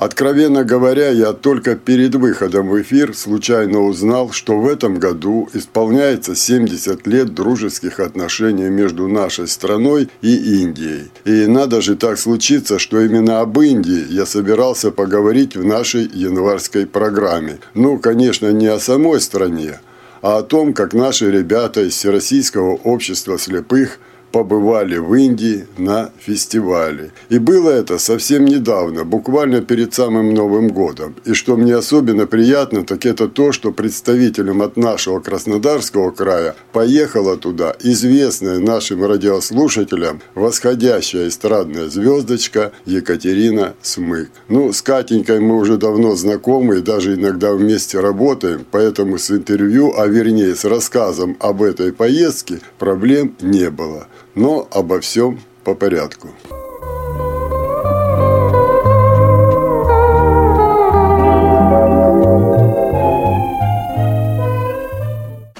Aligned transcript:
Откровенно 0.00 0.64
говоря, 0.64 1.10
я 1.10 1.34
только 1.34 1.76
перед 1.76 2.14
выходом 2.14 2.70
в 2.70 2.80
эфир 2.80 3.14
случайно 3.14 3.80
узнал, 3.80 4.30
что 4.30 4.58
в 4.58 4.66
этом 4.66 4.98
году 4.98 5.46
исполняется 5.52 6.34
70 6.34 7.06
лет 7.06 7.34
дружеских 7.34 8.00
отношений 8.00 8.70
между 8.70 9.08
нашей 9.08 9.46
страной 9.46 10.08
и 10.22 10.62
Индией. 10.62 11.10
И 11.26 11.44
надо 11.46 11.82
же 11.82 11.96
так 11.96 12.18
случиться, 12.18 12.78
что 12.78 12.98
именно 12.98 13.40
об 13.40 13.60
Индии 13.60 14.06
я 14.08 14.24
собирался 14.24 14.90
поговорить 14.90 15.54
в 15.54 15.66
нашей 15.66 16.08
январской 16.10 16.86
программе. 16.86 17.58
Ну, 17.74 17.98
конечно, 17.98 18.50
не 18.52 18.68
о 18.68 18.80
самой 18.80 19.20
стране, 19.20 19.80
а 20.22 20.38
о 20.38 20.42
том, 20.42 20.72
как 20.72 20.94
наши 20.94 21.30
ребята 21.30 21.82
из 21.82 21.92
Всероссийского 21.92 22.74
общества 22.76 23.38
слепых– 23.38 23.98
побывали 24.32 24.96
в 24.98 25.14
Индии 25.14 25.66
на 25.78 26.10
фестивале. 26.18 27.10
И 27.28 27.38
было 27.38 27.70
это 27.70 27.98
совсем 27.98 28.44
недавно, 28.44 29.04
буквально 29.04 29.60
перед 29.60 29.94
самым 29.94 30.34
Новым 30.34 30.68
годом. 30.68 31.14
И 31.24 31.34
что 31.34 31.56
мне 31.56 31.74
особенно 31.74 32.26
приятно, 32.26 32.84
так 32.84 33.06
это 33.06 33.28
то, 33.28 33.52
что 33.52 33.72
представителем 33.72 34.62
от 34.62 34.76
нашего 34.76 35.20
Краснодарского 35.20 36.10
края 36.10 36.54
поехала 36.72 37.36
туда 37.36 37.74
известная 37.80 38.58
нашим 38.58 39.04
радиослушателям 39.04 40.20
восходящая 40.34 41.28
эстрадная 41.28 41.88
звездочка 41.88 42.72
Екатерина 42.86 43.74
Смык. 43.82 44.30
Ну, 44.48 44.72
с 44.72 44.82
Катенькой 44.82 45.40
мы 45.40 45.56
уже 45.56 45.76
давно 45.76 46.14
знакомы 46.16 46.78
и 46.78 46.82
даже 46.82 47.14
иногда 47.14 47.52
вместе 47.52 48.00
работаем, 48.00 48.64
поэтому 48.70 49.18
с 49.18 49.30
интервью, 49.30 49.94
а 49.96 50.06
вернее 50.06 50.54
с 50.54 50.64
рассказом 50.64 51.36
об 51.40 51.62
этой 51.62 51.92
поездке 51.92 52.60
проблем 52.78 53.34
не 53.40 53.70
было. 53.70 54.06
Но 54.34 54.68
обо 54.70 55.00
всем 55.00 55.40
по 55.64 55.74
порядку. 55.74 56.28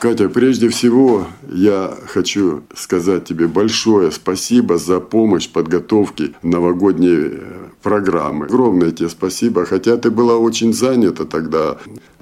Катя, 0.01 0.31
прежде 0.31 0.71
всего 0.71 1.27
я 1.47 1.95
хочу 2.07 2.63
сказать 2.75 3.27
тебе 3.27 3.47
большое 3.49 4.11
спасибо 4.11 4.79
за 4.79 4.99
помощь 4.99 5.47
в 5.47 5.53
подготовке 5.53 6.33
новогодней 6.43 7.29
э, 7.33 7.39
программы. 7.83 8.47
Огромное 8.47 8.93
тебе 8.93 9.11
спасибо, 9.11 9.67
хотя 9.67 9.99
ты 9.99 10.11
была 10.11 10.39
очень 10.39 10.73
занята 10.73 11.27
тогда 11.27 11.77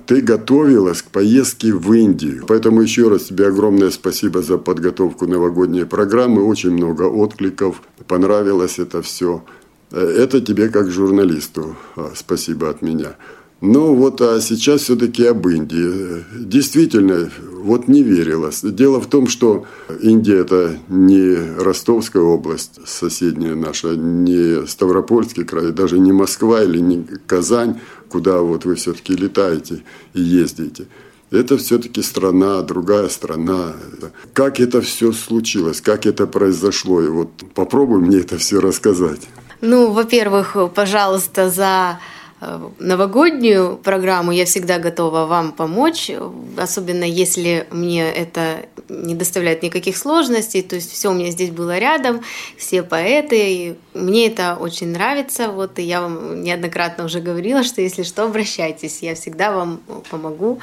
ты 0.08 0.22
готовилась 0.22 1.02
к 1.02 1.10
поездке 1.10 1.74
в 1.74 1.92
Индию. 1.92 2.44
Поэтому 2.48 2.80
еще 2.80 3.08
раз 3.08 3.24
тебе 3.24 3.46
огромное 3.46 3.90
спасибо 3.90 4.40
за 4.40 4.56
подготовку 4.56 5.26
новогодней 5.26 5.84
программы. 5.84 6.42
Очень 6.44 6.70
много 6.70 7.02
откликов. 7.02 7.82
Понравилось 8.06 8.78
это 8.78 9.02
все. 9.02 9.44
Э, 9.90 10.00
это 10.00 10.40
тебе 10.40 10.70
как 10.70 10.90
журналисту 10.90 11.76
а, 11.94 12.12
спасибо 12.14 12.70
от 12.70 12.80
меня. 12.80 13.16
Ну 13.60 13.94
вот, 13.94 14.22
а 14.22 14.40
сейчас 14.40 14.82
все-таки 14.82 15.26
об 15.26 15.46
Индии. 15.46 16.24
Действительно, 16.32 17.28
вот 17.50 17.88
не 17.88 18.02
верилось. 18.02 18.60
Дело 18.62 19.00
в 19.00 19.08
том, 19.08 19.26
что 19.26 19.66
Индия– 20.00 20.36
это 20.38 20.78
не 20.88 21.36
Ростовская 21.60 22.22
область, 22.22 22.78
соседняя 22.86 23.56
наша, 23.56 23.96
не 23.96 24.64
Ставропольский 24.66 25.44
край, 25.44 25.72
даже 25.72 25.98
не 25.98 26.12
Москва 26.12 26.62
или 26.62 26.78
не 26.78 27.04
Казань, 27.26 27.80
куда 28.08 28.38
вот 28.38 28.64
вы 28.64 28.74
все-таки 28.74 29.14
летаете 29.14 29.82
и 30.14 30.20
ездите. 30.20 30.86
Это 31.30 31.58
все-таки 31.58 32.02
страна, 32.02 32.62
другая 32.62 33.08
страна. 33.08 33.74
Как 34.32 34.60
это 34.60 34.80
все 34.80 35.12
случилось, 35.12 35.80
как 35.80 36.06
это 36.06 36.26
произошло? 36.26 37.02
И 37.02 37.08
вот 37.08 37.30
попробуй 37.54 38.00
мне 38.00 38.18
это 38.18 38.38
все 38.38 38.60
рассказать. 38.60 39.28
Ну, 39.60 39.90
во-первых, 39.90 40.56
пожалуйста, 40.74 41.50
за 41.50 41.98
новогоднюю 42.78 43.76
программу, 43.78 44.32
я 44.32 44.44
всегда 44.44 44.78
готова 44.78 45.26
вам 45.26 45.52
помочь, 45.52 46.10
особенно 46.56 47.04
если 47.04 47.66
мне 47.70 48.08
это 48.10 48.66
не 48.88 49.14
доставляет 49.14 49.62
никаких 49.62 49.96
сложностей, 49.96 50.62
то 50.62 50.76
есть 50.76 50.92
все 50.92 51.10
у 51.10 51.14
меня 51.14 51.30
здесь 51.30 51.50
было 51.50 51.78
рядом, 51.78 52.22
все 52.56 52.82
поэты, 52.82 53.52
и 53.52 53.76
мне 53.94 54.28
это 54.28 54.56
очень 54.58 54.92
нравится, 54.92 55.48
вот 55.48 55.78
и 55.78 55.82
я 55.82 56.00
вам 56.00 56.42
неоднократно 56.42 57.04
уже 57.04 57.20
говорила, 57.20 57.62
что 57.64 57.82
если 57.82 58.04
что, 58.04 58.24
обращайтесь, 58.24 59.02
я 59.02 59.14
всегда 59.14 59.52
вам 59.52 59.80
помогу. 60.10 60.60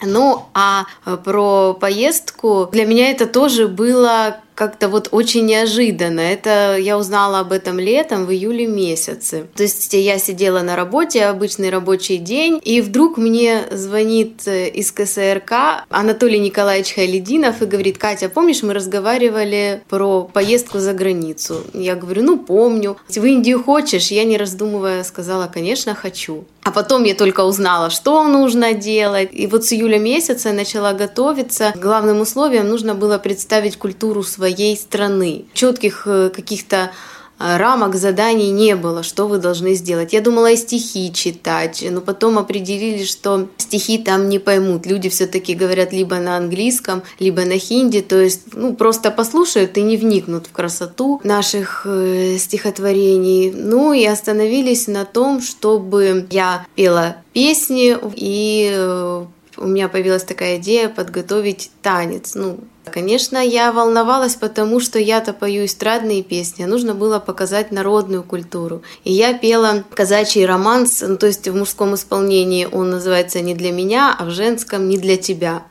Ну, 0.00 0.46
а 0.54 0.84
про 1.24 1.74
поездку. 1.74 2.68
Для 2.70 2.86
меня 2.86 3.10
это 3.10 3.26
тоже 3.26 3.66
было 3.66 4.38
как-то 4.58 4.88
вот 4.88 5.10
очень 5.12 5.46
неожиданно. 5.46 6.18
Это 6.18 6.76
я 6.80 6.98
узнала 6.98 7.38
об 7.38 7.52
этом 7.52 7.78
летом, 7.78 8.26
в 8.26 8.32
июле 8.32 8.66
месяце. 8.66 9.46
То 9.54 9.62
есть 9.62 9.94
я 9.94 10.18
сидела 10.18 10.62
на 10.62 10.74
работе, 10.74 11.26
обычный 11.26 11.70
рабочий 11.70 12.16
день, 12.16 12.60
и 12.64 12.80
вдруг 12.80 13.18
мне 13.18 13.62
звонит 13.70 14.48
э, 14.48 14.68
из 14.70 14.90
КСРК 14.90 15.84
Анатолий 15.90 16.40
Николаевич 16.40 16.94
Хайлединов 16.94 17.62
и 17.62 17.66
говорит, 17.66 17.98
Катя, 17.98 18.28
помнишь, 18.28 18.64
мы 18.64 18.74
разговаривали 18.74 19.80
про 19.88 20.24
поездку 20.24 20.80
за 20.80 20.92
границу? 20.92 21.62
Я 21.72 21.94
говорю, 21.94 22.24
ну 22.24 22.36
помню. 22.36 22.96
В 23.08 23.24
Индию 23.24 23.62
хочешь? 23.62 24.08
Я 24.08 24.24
не 24.24 24.36
раздумывая 24.36 25.04
сказала, 25.04 25.46
конечно, 25.46 25.94
хочу. 25.94 26.46
А 26.68 26.70
потом 26.70 27.04
я 27.04 27.14
только 27.14 27.44
узнала, 27.44 27.88
что 27.88 28.22
нужно 28.24 28.74
делать. 28.74 29.30
И 29.32 29.46
вот 29.46 29.64
с 29.64 29.72
июля 29.72 29.98
месяца 29.98 30.50
я 30.50 30.54
начала 30.54 30.92
готовиться. 30.92 31.72
Главным 31.74 32.20
условием 32.20 32.68
нужно 32.68 32.94
было 32.94 33.16
представить 33.16 33.78
культуру 33.78 34.22
своей 34.22 34.47
своей 34.48 34.76
страны. 34.76 35.44
Четких 35.52 36.02
э, 36.06 36.30
каких-то 36.34 36.90
э, 37.38 37.56
рамок 37.56 37.96
заданий 37.96 38.50
не 38.50 38.76
было, 38.76 39.02
что 39.02 39.28
вы 39.28 39.38
должны 39.38 39.74
сделать. 39.74 40.12
Я 40.12 40.20
думала 40.20 40.50
и 40.50 40.56
стихи 40.56 41.12
читать, 41.12 41.84
но 41.90 42.00
потом 42.00 42.38
определили, 42.38 43.04
что 43.04 43.48
стихи 43.58 43.98
там 43.98 44.28
не 44.28 44.38
поймут. 44.38 44.86
Люди 44.86 45.08
все-таки 45.08 45.54
говорят 45.54 45.92
либо 45.92 46.16
на 46.16 46.36
английском, 46.36 47.02
либо 47.18 47.44
на 47.44 47.58
хинди, 47.58 48.00
то 48.00 48.16
есть 48.20 48.54
ну, 48.54 48.74
просто 48.74 49.10
послушают 49.10 49.76
и 49.76 49.82
не 49.82 49.96
вникнут 49.96 50.46
в 50.46 50.52
красоту 50.52 51.20
наших 51.24 51.82
э, 51.84 52.36
стихотворений. 52.38 53.52
Ну 53.54 53.92
и 53.92 54.06
остановились 54.06 54.86
на 54.86 55.04
том, 55.04 55.42
чтобы 55.42 56.26
я 56.30 56.66
пела 56.74 57.16
песни 57.34 57.96
и 58.16 58.70
э, 58.72 59.26
у 59.58 59.66
меня 59.66 59.88
появилась 59.88 60.24
такая 60.24 60.56
идея 60.56 60.88
подготовить 60.88 61.70
танец. 61.82 62.34
Ну, 62.34 62.60
Конечно, 62.88 63.38
я 63.38 63.72
волновалась, 63.72 64.34
потому 64.34 64.80
что 64.80 64.98
я-то 64.98 65.32
пою 65.32 65.66
эстрадные 65.66 66.22
песни, 66.22 66.62
а 66.62 66.66
нужно 66.66 66.94
было 66.94 67.18
показать 67.18 67.70
народную 67.70 68.22
культуру. 68.22 68.82
И 69.04 69.12
я 69.12 69.34
пела 69.34 69.84
казачий 69.94 70.44
романс, 70.46 71.04
ну, 71.06 71.16
то 71.16 71.26
есть 71.26 71.46
в 71.46 71.54
мужском 71.54 71.94
исполнении 71.94 72.66
он 72.70 72.90
называется 72.90 73.40
«Не 73.40 73.54
для 73.54 73.72
меня», 73.72 74.14
а 74.18 74.24
в 74.24 74.30
женском 74.30 74.88
«Не 74.88 74.98
для 74.98 75.16
тебя». 75.16 75.64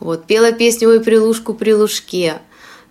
Вот, 0.00 0.24
пела 0.24 0.52
песню 0.52 0.88
«Ой, 0.88 1.00
прилушку, 1.00 1.54
прилушке». 1.54 2.40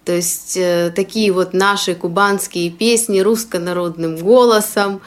То 0.04 0.14
есть 0.14 0.56
э, 0.56 0.92
такие 0.96 1.32
вот 1.32 1.54
наши 1.54 1.96
кубанские 1.96 2.70
песни 2.70 3.22
русско-народным 3.22 4.18
голосом. 4.18 5.02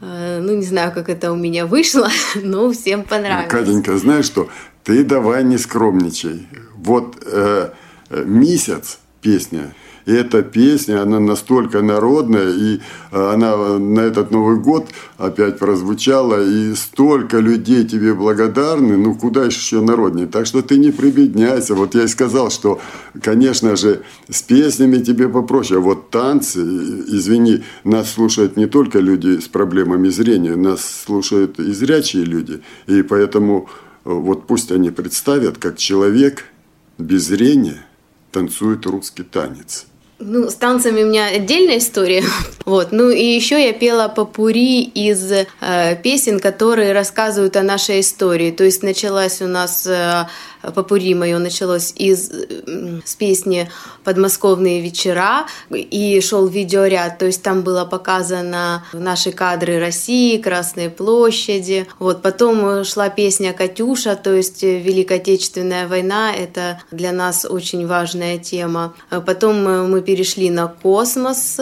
Э, 0.00 0.40
ну, 0.40 0.56
не 0.56 0.64
знаю, 0.64 0.92
как 0.92 1.10
это 1.10 1.30
у 1.30 1.36
меня 1.36 1.66
вышло, 1.66 2.08
но 2.34 2.72
всем 2.72 3.04
понравилось. 3.04 3.50
Катенька, 3.50 3.98
знаешь 3.98 4.24
что? 4.24 4.48
Ты 4.84 5.04
давай 5.04 5.44
не 5.44 5.58
скромничай. 5.58 6.48
Вот 6.76 7.16
э, 7.26 7.70
месяц 8.10 8.98
песня. 9.20 9.74
И 10.06 10.12
эта 10.12 10.42
песня, 10.42 11.02
она 11.02 11.20
настолько 11.20 11.82
народная, 11.82 12.50
и 12.50 12.80
э, 13.12 13.32
она 13.32 13.78
на 13.78 14.00
этот 14.00 14.30
Новый 14.30 14.56
год 14.56 14.88
опять 15.18 15.58
прозвучала, 15.58 16.42
и 16.42 16.74
столько 16.74 17.38
людей 17.38 17.84
тебе 17.84 18.14
благодарны, 18.14 18.96
ну 18.96 19.14
куда 19.14 19.44
еще 19.44 19.80
народнее. 19.80 20.26
Так 20.26 20.46
что 20.46 20.62
ты 20.62 20.78
не 20.78 20.90
прибедняйся. 20.90 21.74
Вот 21.74 21.94
я 21.94 22.04
и 22.04 22.08
сказал, 22.08 22.50
что, 22.50 22.80
конечно 23.22 23.76
же, 23.76 24.02
с 24.28 24.42
песнями 24.42 24.98
тебе 24.98 25.28
попроще, 25.28 25.80
вот 25.80 26.10
танцы, 26.10 26.60
извини, 26.60 27.62
нас 27.84 28.10
слушают 28.12 28.56
не 28.56 28.66
только 28.66 29.00
люди 29.00 29.38
с 29.38 29.48
проблемами 29.48 30.08
зрения, 30.08 30.56
нас 30.56 30.80
слушают 31.04 31.60
и 31.60 31.72
зрячие 31.72 32.24
люди. 32.24 32.62
И 32.86 33.02
поэтому 33.02 33.68
вот 34.04 34.46
пусть 34.46 34.70
они 34.72 34.90
представят, 34.90 35.58
как 35.58 35.78
человек 35.78 36.44
без 36.98 37.26
зрения– 37.26 37.84
танцует 38.30 38.86
русский 38.86 39.22
танец. 39.22 39.86
Ну, 40.18 40.50
с 40.50 40.54
танцами 40.54 41.02
у 41.02 41.06
меня 41.06 41.26
отдельная 41.26 41.78
история. 41.78 42.22
Вот. 42.66 42.92
Ну 42.92 43.10
и 43.10 43.24
еще 43.24 43.60
я 43.64 43.72
пела 43.72 44.06
попури 44.06 44.82
из 44.82 45.32
э, 45.32 45.46
песен, 46.04 46.38
которые 46.38 46.92
рассказывают 46.92 47.56
о 47.56 47.62
нашей 47.62 48.00
истории. 48.00 48.52
То 48.52 48.62
есть 48.62 48.84
началась 48.84 49.42
у 49.42 49.48
нас 49.48 49.86
э, 49.88 50.26
попури 50.62 51.14
мое 51.14 51.38
началось 51.38 51.92
из 51.96 52.30
с 52.30 53.14
песни 53.16 53.70
«Подмосковные 54.04 54.80
вечера» 54.80 55.46
и 55.70 56.20
шел 56.20 56.46
видеоряд, 56.46 57.18
то 57.18 57.26
есть 57.26 57.42
там 57.42 57.62
было 57.62 57.84
показано 57.84 58.84
наши 58.92 59.32
кадры 59.32 59.78
России, 59.78 60.40
Красной 60.40 60.90
площади. 60.90 61.86
Вот 61.98 62.22
потом 62.22 62.84
шла 62.84 63.08
песня 63.08 63.52
«Катюша», 63.52 64.16
то 64.16 64.34
есть 64.34 64.62
Великая 64.62 65.16
Отечественная 65.16 65.88
война, 65.88 66.34
это 66.34 66.80
для 66.90 67.12
нас 67.12 67.44
очень 67.44 67.86
важная 67.86 68.38
тема. 68.38 68.94
Потом 69.26 69.90
мы 69.90 70.00
перешли 70.02 70.50
на 70.50 70.68
космос, 70.68 71.58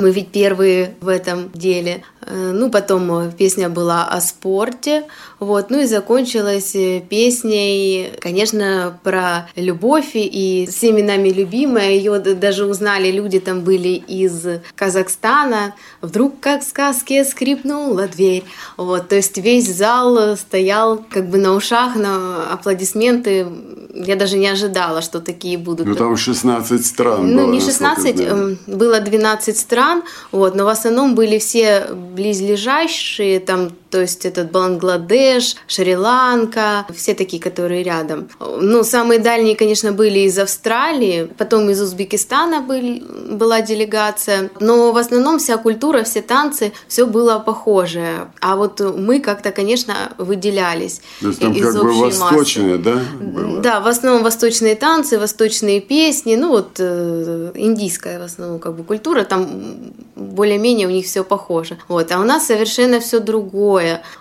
мы 0.00 0.12
ведь 0.12 0.28
первые 0.28 0.94
в 1.00 1.08
этом 1.08 1.50
деле. 1.52 2.04
Э, 2.20 2.52
ну, 2.52 2.70
потом 2.70 3.32
песня 3.32 3.68
была 3.68 4.04
о 4.04 4.20
спорте. 4.20 5.04
Вот. 5.40 5.70
Ну 5.70 5.80
и 5.80 5.86
закончилась 5.86 6.76
песней, 7.08 8.12
конечно, 8.20 8.96
про 9.02 9.48
любовь 9.56 10.10
и 10.14 10.68
всеми 10.70 11.02
нами 11.02 11.30
любимая. 11.30 11.90
Ее 11.90 12.20
даже 12.20 12.66
узнали 12.66 13.10
люди, 13.10 13.40
там 13.40 13.62
были 13.62 13.88
из 13.88 14.46
Казахстана. 14.76 15.74
Вдруг, 16.00 16.38
как 16.38 16.62
в 16.62 16.68
сказке, 16.68 17.24
скрипнула 17.24 18.06
дверь. 18.06 18.44
Вот. 18.76 19.08
То 19.08 19.16
есть 19.16 19.36
весь 19.38 19.68
зал 19.68 20.36
стоял 20.36 21.04
как 21.10 21.28
бы 21.28 21.38
на 21.38 21.54
ушах, 21.54 21.96
на 21.96 22.52
аплодисменты. 22.52 23.48
Я 23.94 24.14
даже 24.14 24.38
не 24.38 24.46
ожидала, 24.46 25.02
что 25.02 25.20
такие 25.20 25.58
будут. 25.58 25.88
Ну, 25.88 25.96
там 25.96 26.16
16 26.16 26.86
стран 26.86 27.32
Ну, 27.32 27.46
было, 27.46 27.52
не 27.52 27.60
16, 27.60 28.20
эм, 28.20 28.58
было 28.68 29.00
12 29.00 29.58
стран 29.58 29.87
стран, 29.88 30.02
вот, 30.32 30.54
но 30.54 30.64
в 30.64 30.68
основном 30.68 31.14
были 31.14 31.38
все 31.38 31.86
близлежащие, 31.92 33.40
там, 33.40 33.70
то 33.90 34.00
есть 34.00 34.24
этот 34.24 34.50
Бангладеш, 34.50 35.56
Шри-Ланка, 35.66 36.86
все 36.94 37.14
такие, 37.14 37.42
которые 37.42 37.82
рядом. 37.82 38.28
Ну, 38.40 38.84
самые 38.84 39.18
дальние, 39.18 39.56
конечно, 39.56 39.92
были 39.92 40.20
из 40.20 40.38
Австралии, 40.38 41.30
потом 41.38 41.70
из 41.70 41.80
Узбекистана 41.80 42.60
были, 42.60 43.02
была 43.30 43.60
делегация, 43.62 44.50
но 44.60 44.92
в 44.92 44.96
основном 44.96 45.38
вся 45.38 45.56
культура, 45.56 46.02
все 46.02 46.22
танцы, 46.22 46.72
все 46.86 47.06
было 47.06 47.38
похожее. 47.38 48.30
А 48.40 48.56
вот 48.56 48.80
мы 48.80 49.20
как-то, 49.20 49.50
конечно, 49.50 49.94
выделялись. 50.18 51.00
То 51.20 51.28
есть 51.28 51.40
там 51.40 51.52
из 51.52 51.62
как 51.64 51.82
бы 51.82 51.92
восточные, 51.92 52.76
массы. 52.76 52.82
да? 52.82 53.00
Было? 53.20 53.60
Да, 53.60 53.80
в 53.80 53.86
основном 53.86 54.22
восточные 54.22 54.74
танцы, 54.74 55.18
восточные 55.18 55.80
песни, 55.80 56.36
ну 56.36 56.48
вот 56.50 56.76
э, 56.78 57.52
индийская 57.54 58.18
в 58.18 58.22
основном 58.22 58.58
как 58.58 58.74
бы 58.74 58.84
культура, 58.84 59.24
там 59.24 59.92
более-менее 60.16 60.86
у 60.86 60.90
них 60.90 61.06
все 61.06 61.24
похоже. 61.24 61.78
Вот. 61.88 62.10
А 62.12 62.20
у 62.20 62.24
нас 62.24 62.46
совершенно 62.46 63.00
все 63.00 63.20
другое. 63.20 63.77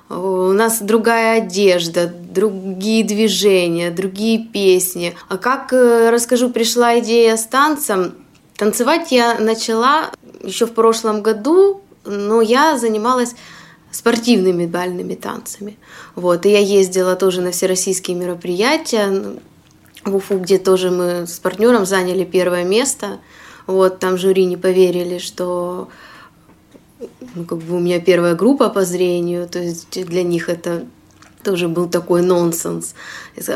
У 0.10 0.52
нас 0.54 0.82
другая 0.82 1.42
одежда, 1.42 2.08
другие 2.08 3.04
движения, 3.04 3.92
другие 3.92 4.40
песни. 4.40 5.16
А 5.30 5.38
как, 5.38 5.74
э, 5.74 6.10
расскажу, 6.10 6.50
пришла 6.50 7.00
идея 7.00 7.38
с 7.38 7.46
танцем. 7.46 8.16
Танцевать 8.56 9.12
я 9.12 9.40
начала 9.40 10.12
еще 10.42 10.66
в 10.66 10.74
прошлом 10.74 11.22
году, 11.22 11.82
но 12.06 12.42
я 12.42 12.78
занималась 12.78 13.36
спортивными 13.92 14.66
бальными 14.66 15.16
танцами. 15.16 15.78
Вот. 16.16 16.46
И 16.46 16.50
я 16.50 16.60
ездила 16.60 17.16
тоже 17.16 17.42
на 17.42 17.52
всероссийские 17.52 18.16
мероприятия 18.18 19.38
в 20.04 20.16
Уфу, 20.16 20.40
где 20.40 20.58
тоже 20.58 20.92
мы 20.92 21.28
с 21.28 21.40
партнером 21.40 21.86
заняли 21.86 22.24
первое 22.24 22.64
место. 22.64 23.20
Вот, 23.66 24.00
там 24.00 24.18
жюри 24.18 24.46
не 24.46 24.56
поверили, 24.56 25.18
что 25.18 25.90
ну, 27.36 27.46
как 27.46 27.60
бы 27.60 27.76
у 27.76 27.80
меня 27.80 28.00
первая 28.00 28.36
группа 28.36 28.70
по 28.70 28.86
зрению, 28.86 29.48
то 29.48 29.60
есть 29.60 30.06
для 30.06 30.24
них 30.24 30.50
это 30.50 30.86
тоже 31.44 31.68
был 31.68 31.88
такой 31.88 32.22
нонсенс. 32.22 32.94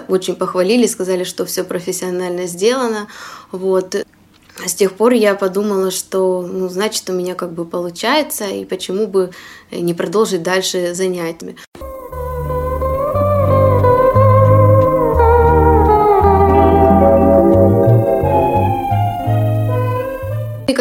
Очень 0.08 0.36
похвалили, 0.36 0.86
сказали, 0.88 1.24
что 1.24 1.46
все 1.46 1.64
профессионально 1.64 2.48
сделано. 2.48 3.08
Вот. 3.52 3.96
С 4.66 4.74
тех 4.74 4.94
пор 4.94 5.14
я 5.14 5.36
подумала, 5.36 5.92
что, 5.92 6.42
ну, 6.42 6.70
значит, 6.70 7.10
у 7.10 7.14
меня 7.14 7.36
как 7.36 7.54
бы 7.54 7.66
получается, 7.66 8.46
и 8.46 8.66
почему 8.66 9.08
бы 9.08 9.32
не 9.72 9.94
продолжить 9.94 10.44
дальше 10.44 10.94
занятиями. 10.94 11.58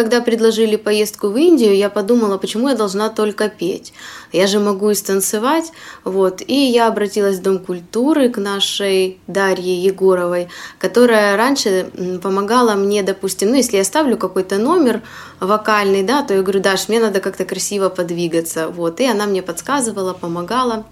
Когда 0.01 0.23
предложили 0.23 0.77
поездку 0.77 1.29
в 1.29 1.37
Индию, 1.37 1.77
я 1.77 1.91
подумала, 1.91 2.39
почему 2.39 2.71
я 2.71 2.75
должна 2.75 3.11
только 3.11 3.51
петь. 3.51 3.93
Я 4.33 4.47
же 4.47 4.59
могу 4.59 4.89
и 4.89 4.95
станцевать. 4.95 5.73
Вот. 6.05 6.41
И 6.47 6.55
я 6.55 6.89
обратилась 6.89 7.37
в 7.37 7.43
Дом 7.43 7.59
культуры 7.59 8.31
к 8.31 8.39
нашей 8.39 9.19
Дарье 9.27 9.77
Егоровой, 9.85 10.49
которая 10.79 11.37
раньше 11.37 11.91
помогала 12.23 12.77
мне, 12.77 13.03
допустим, 13.03 13.51
ну, 13.51 13.57
если 13.57 13.77
я 13.77 13.85
ставлю 13.85 14.17
какой-то 14.17 14.57
номер 14.57 15.03
вокальный, 15.39 16.03
да, 16.03 16.23
то 16.23 16.33
я 16.33 16.41
говорю, 16.41 16.61
Даш, 16.61 16.89
мне 16.89 16.99
надо 16.99 17.21
как-то 17.21 17.45
красиво 17.45 17.91
подвигаться. 17.91 18.69
Вот. 18.69 19.01
И 19.01 19.05
она 19.05 19.27
мне 19.27 19.43
подсказывала, 19.43 20.15
помогала. 20.15 20.87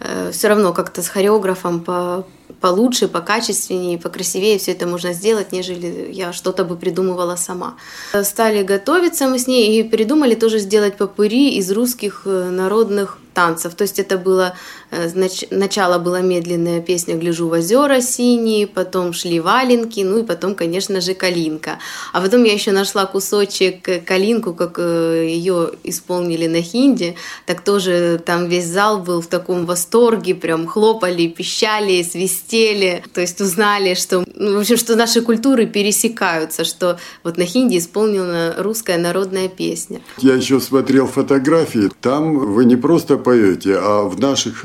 Э, 0.00 0.30
Все 0.32 0.48
равно 0.48 0.72
как-то 0.72 1.02
с 1.02 1.08
хореографом 1.08 1.80
по 1.80 2.24
получше, 2.60 3.08
покачественнее, 3.08 3.98
покрасивее 3.98 4.58
все 4.58 4.72
это 4.72 4.86
можно 4.86 5.12
сделать, 5.12 5.52
нежели 5.52 6.10
я 6.12 6.32
что-то 6.32 6.64
бы 6.64 6.76
придумывала 6.76 7.36
сама. 7.36 7.76
Стали 8.22 8.62
готовиться 8.62 9.28
мы 9.28 9.38
с 9.38 9.46
ней 9.46 9.80
и 9.80 9.82
придумали 9.82 10.34
тоже 10.34 10.58
сделать 10.58 10.96
попыри 10.96 11.56
из 11.58 11.70
русских 11.70 12.22
э, 12.24 12.50
народных 12.50 13.18
танцев. 13.34 13.74
То 13.74 13.82
есть 13.82 13.98
это 13.98 14.16
было, 14.16 14.54
э, 14.96 15.28
начало 15.50 15.98
была 15.98 16.20
медленная 16.20 16.80
песня 16.80 17.16
«Гляжу 17.16 17.48
в 17.48 17.52
озера 17.52 18.00
синие», 18.00 18.66
потом 18.66 19.12
шли 19.12 19.40
валенки, 19.40 20.00
ну 20.00 20.18
и 20.18 20.22
потом, 20.22 20.54
конечно 20.54 21.00
же, 21.00 21.14
«Калинка». 21.14 21.78
А 22.12 22.20
потом 22.20 22.44
я 22.44 22.52
еще 22.52 22.72
нашла 22.72 23.06
кусочек 23.06 23.88
э, 23.88 24.00
«Калинку», 24.00 24.54
как 24.54 24.78
э, 24.78 25.26
ее 25.28 25.70
исполнили 25.84 26.46
на 26.46 26.62
хинди, 26.62 27.14
так 27.46 27.60
тоже 27.62 28.20
там 28.24 28.48
весь 28.48 28.66
зал 28.66 29.00
был 29.00 29.20
в 29.20 29.26
таком 29.26 29.66
восторге, 29.66 30.34
прям 30.34 30.66
хлопали, 30.66 31.28
пищали, 31.28 32.02
свистели, 32.02 33.02
то 33.12 33.20
есть 33.20 33.40
узнали, 33.40 33.94
что, 33.94 34.24
ну, 34.34 34.56
в 34.56 34.60
общем, 34.60 34.76
что 34.76 34.96
наши 34.96 35.20
культуры 35.22 35.66
пересекаются, 35.66 36.64
что 36.64 36.98
вот 37.22 37.36
на 37.36 37.44
хинди 37.44 37.78
исполнена 37.78 38.54
русская 38.58 38.98
народная 38.98 39.48
песня. 39.48 40.00
Я 40.18 40.34
еще 40.34 40.60
смотрел 40.60 41.06
фотографии, 41.06 41.90
там 42.00 42.38
вы 42.38 42.64
не 42.64 42.76
просто 42.76 43.16
поете, 43.16 43.76
а 43.78 44.02
в 44.02 44.18
наших 44.20 44.64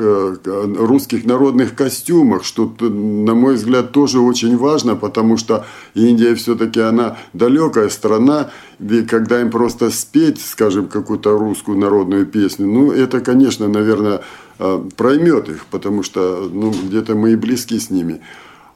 русских 0.78 1.25
народных 1.25 1.75
костюмах, 1.75 2.44
что, 2.44 2.74
на 2.80 3.34
мой 3.34 3.56
взгляд, 3.56 3.92
тоже 3.92 4.20
очень 4.20 4.58
важно, 4.58 4.96
потому 4.96 5.38
что 5.38 5.66
Индия 5.94 6.36
все-таки 6.36 6.80
она 6.80 7.18
далекая 7.34 7.90
страна, 7.90 8.51
и 8.80 9.01
когда 9.04 9.42
им 9.42 9.51
просто 9.51 9.90
спеть, 9.92 10.42
скажем, 10.42 10.88
какую-то 10.88 11.38
русскую 11.38 11.78
народную 11.78 12.25
песню, 12.25 12.68
ну, 12.68 12.92
это, 12.92 13.20
конечно, 13.22 13.68
наверное, 13.68 14.22
э, 14.60 14.84
проймет 14.96 15.50
их, 15.50 15.66
потому 15.72 16.04
что 16.04 16.50
ну, 16.51 16.72
где-то 16.72 17.16
мы 17.16 17.32
и 17.32 17.36
близки 17.36 17.80
с 17.80 17.90
ними. 17.90 18.22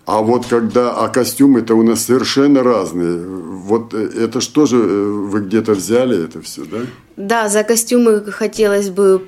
А 0.06 0.22
вот 0.22 0.46
когда, 0.46 0.92
а 0.92 1.10
костюмы-то 1.10 1.74
у 1.74 1.82
нас 1.82 2.04
совершенно 2.04 2.62
разные. 2.62 3.26
Вот 3.26 3.94
э, 3.96 4.10
это 4.24 4.40
что 4.40 4.68
же 4.68 4.78
э, 4.78 4.80
вы 4.80 5.42
где-то 5.42 5.74
взяли 5.74 6.26
это 6.26 6.42
все, 6.42 6.64
да? 6.66 6.78
Да, 7.18 7.50
за 7.50 7.64
костюмы 7.64 8.22
хотелось 8.32 8.90
бы 8.90 9.20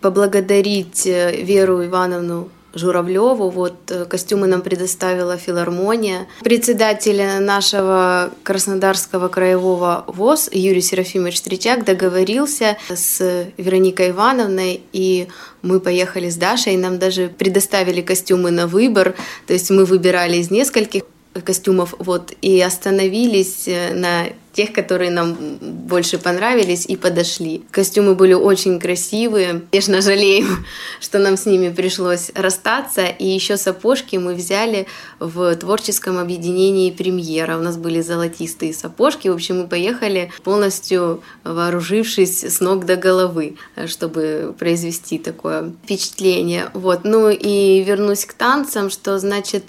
поблагодарить 0.00 1.06
э, 1.06 1.40
Веру 1.44 1.84
Ивановну 1.84 2.48
Журавлеву. 2.74 3.50
Вот 3.50 3.90
э, 3.90 4.04
костюмы 4.04 4.46
нам 4.46 4.62
предоставила 4.62 5.36
филармония. 5.36 6.26
Председатель 6.42 7.40
нашего 7.40 8.30
Краснодарского 8.42 9.28
краевого 9.28 10.04
ВОЗ 10.08 10.50
Юрий 10.52 10.80
Серафимович 10.80 11.40
Третьяк 11.40 11.84
договорился 11.84 12.76
с 12.88 13.46
Вероникой 13.56 14.10
Ивановной, 14.10 14.82
и 14.92 15.28
мы 15.62 15.80
поехали 15.80 16.28
с 16.28 16.36
Дашей, 16.36 16.76
нам 16.76 16.98
даже 16.98 17.28
предоставили 17.28 18.02
костюмы 18.02 18.50
на 18.50 18.66
выбор, 18.66 19.14
то 19.46 19.52
есть 19.52 19.70
мы 19.70 19.84
выбирали 19.84 20.36
из 20.36 20.50
нескольких 20.50 21.04
костюмов, 21.42 21.94
вот, 21.98 22.32
и 22.42 22.60
остановились 22.60 23.66
э, 23.66 23.94
на 23.94 24.28
тех, 24.54 24.72
которые 24.72 25.10
нам 25.10 25.36
больше 25.60 26.16
понравились 26.18 26.86
и 26.86 26.96
подошли. 26.96 27.64
Костюмы 27.70 28.14
были 28.14 28.34
очень 28.34 28.78
красивые. 28.78 29.62
Конечно, 29.70 30.00
жалеем, 30.00 30.64
что 31.00 31.18
нам 31.18 31.36
с 31.36 31.44
ними 31.44 31.70
пришлось 31.70 32.30
расстаться. 32.34 33.06
И 33.06 33.26
еще 33.26 33.56
сапожки 33.56 34.16
мы 34.16 34.34
взяли 34.34 34.86
в 35.18 35.54
творческом 35.56 36.18
объединении 36.18 36.90
«Премьера». 36.92 37.58
У 37.58 37.62
нас 37.62 37.76
были 37.76 38.00
золотистые 38.00 38.72
сапожки. 38.72 39.28
В 39.28 39.34
общем, 39.34 39.58
мы 39.58 39.66
поехали 39.66 40.30
полностью 40.44 41.22
вооружившись 41.42 42.44
с 42.44 42.60
ног 42.60 42.86
до 42.86 42.96
головы, 42.96 43.56
чтобы 43.86 44.54
произвести 44.58 45.18
такое 45.18 45.72
впечатление. 45.84 46.70
Вот. 46.74 47.00
Ну 47.02 47.28
и 47.28 47.82
вернусь 47.82 48.24
к 48.24 48.34
танцам, 48.34 48.88
что 48.88 49.18
значит 49.18 49.64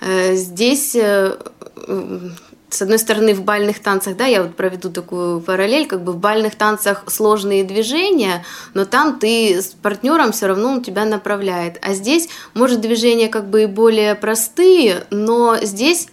здесь 0.00 0.94
э, 0.94 1.36
с 2.70 2.82
одной 2.82 2.98
стороны, 2.98 3.34
в 3.34 3.42
бальных 3.42 3.80
танцах, 3.80 4.16
да, 4.16 4.26
я 4.26 4.42
вот 4.42 4.54
проведу 4.54 4.90
такую 4.90 5.40
параллель, 5.40 5.86
как 5.86 6.02
бы 6.02 6.12
в 6.12 6.18
бальных 6.18 6.54
танцах 6.54 7.04
сложные 7.06 7.64
движения, 7.64 8.44
но 8.74 8.84
там 8.84 9.18
ты 9.18 9.62
с 9.62 9.68
партнером 9.68 10.32
все 10.32 10.48
равно 10.48 10.72
он 10.72 10.82
тебя 10.82 11.04
направляет. 11.04 11.78
А 11.80 11.94
здесь, 11.94 12.28
может, 12.54 12.80
движения 12.80 13.28
как 13.28 13.48
бы 13.48 13.62
и 13.62 13.66
более 13.66 14.14
простые, 14.14 15.06
но 15.10 15.56
здесь 15.62 16.08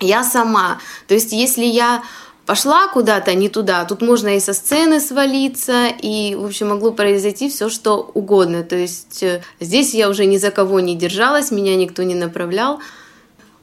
я 0.00 0.24
сама. 0.24 0.80
То 1.06 1.14
есть, 1.14 1.32
если 1.32 1.64
я 1.64 2.02
пошла 2.46 2.88
куда-то 2.88 3.34
не 3.34 3.48
туда, 3.48 3.84
тут 3.84 4.02
можно 4.02 4.36
и 4.36 4.40
со 4.40 4.54
сцены 4.54 5.00
свалиться, 5.00 5.86
и, 5.86 6.34
в 6.34 6.44
общем, 6.44 6.68
могло 6.68 6.92
произойти 6.92 7.48
все, 7.48 7.68
что 7.68 8.10
угодно. 8.14 8.62
То 8.64 8.76
есть 8.76 9.22
э, 9.22 9.42
здесь 9.60 9.94
я 9.94 10.08
уже 10.08 10.26
ни 10.26 10.36
за 10.36 10.50
кого 10.50 10.80
не 10.80 10.96
держалась, 10.96 11.50
меня 11.50 11.76
никто 11.76 12.02
не 12.02 12.14
направлял. 12.14 12.80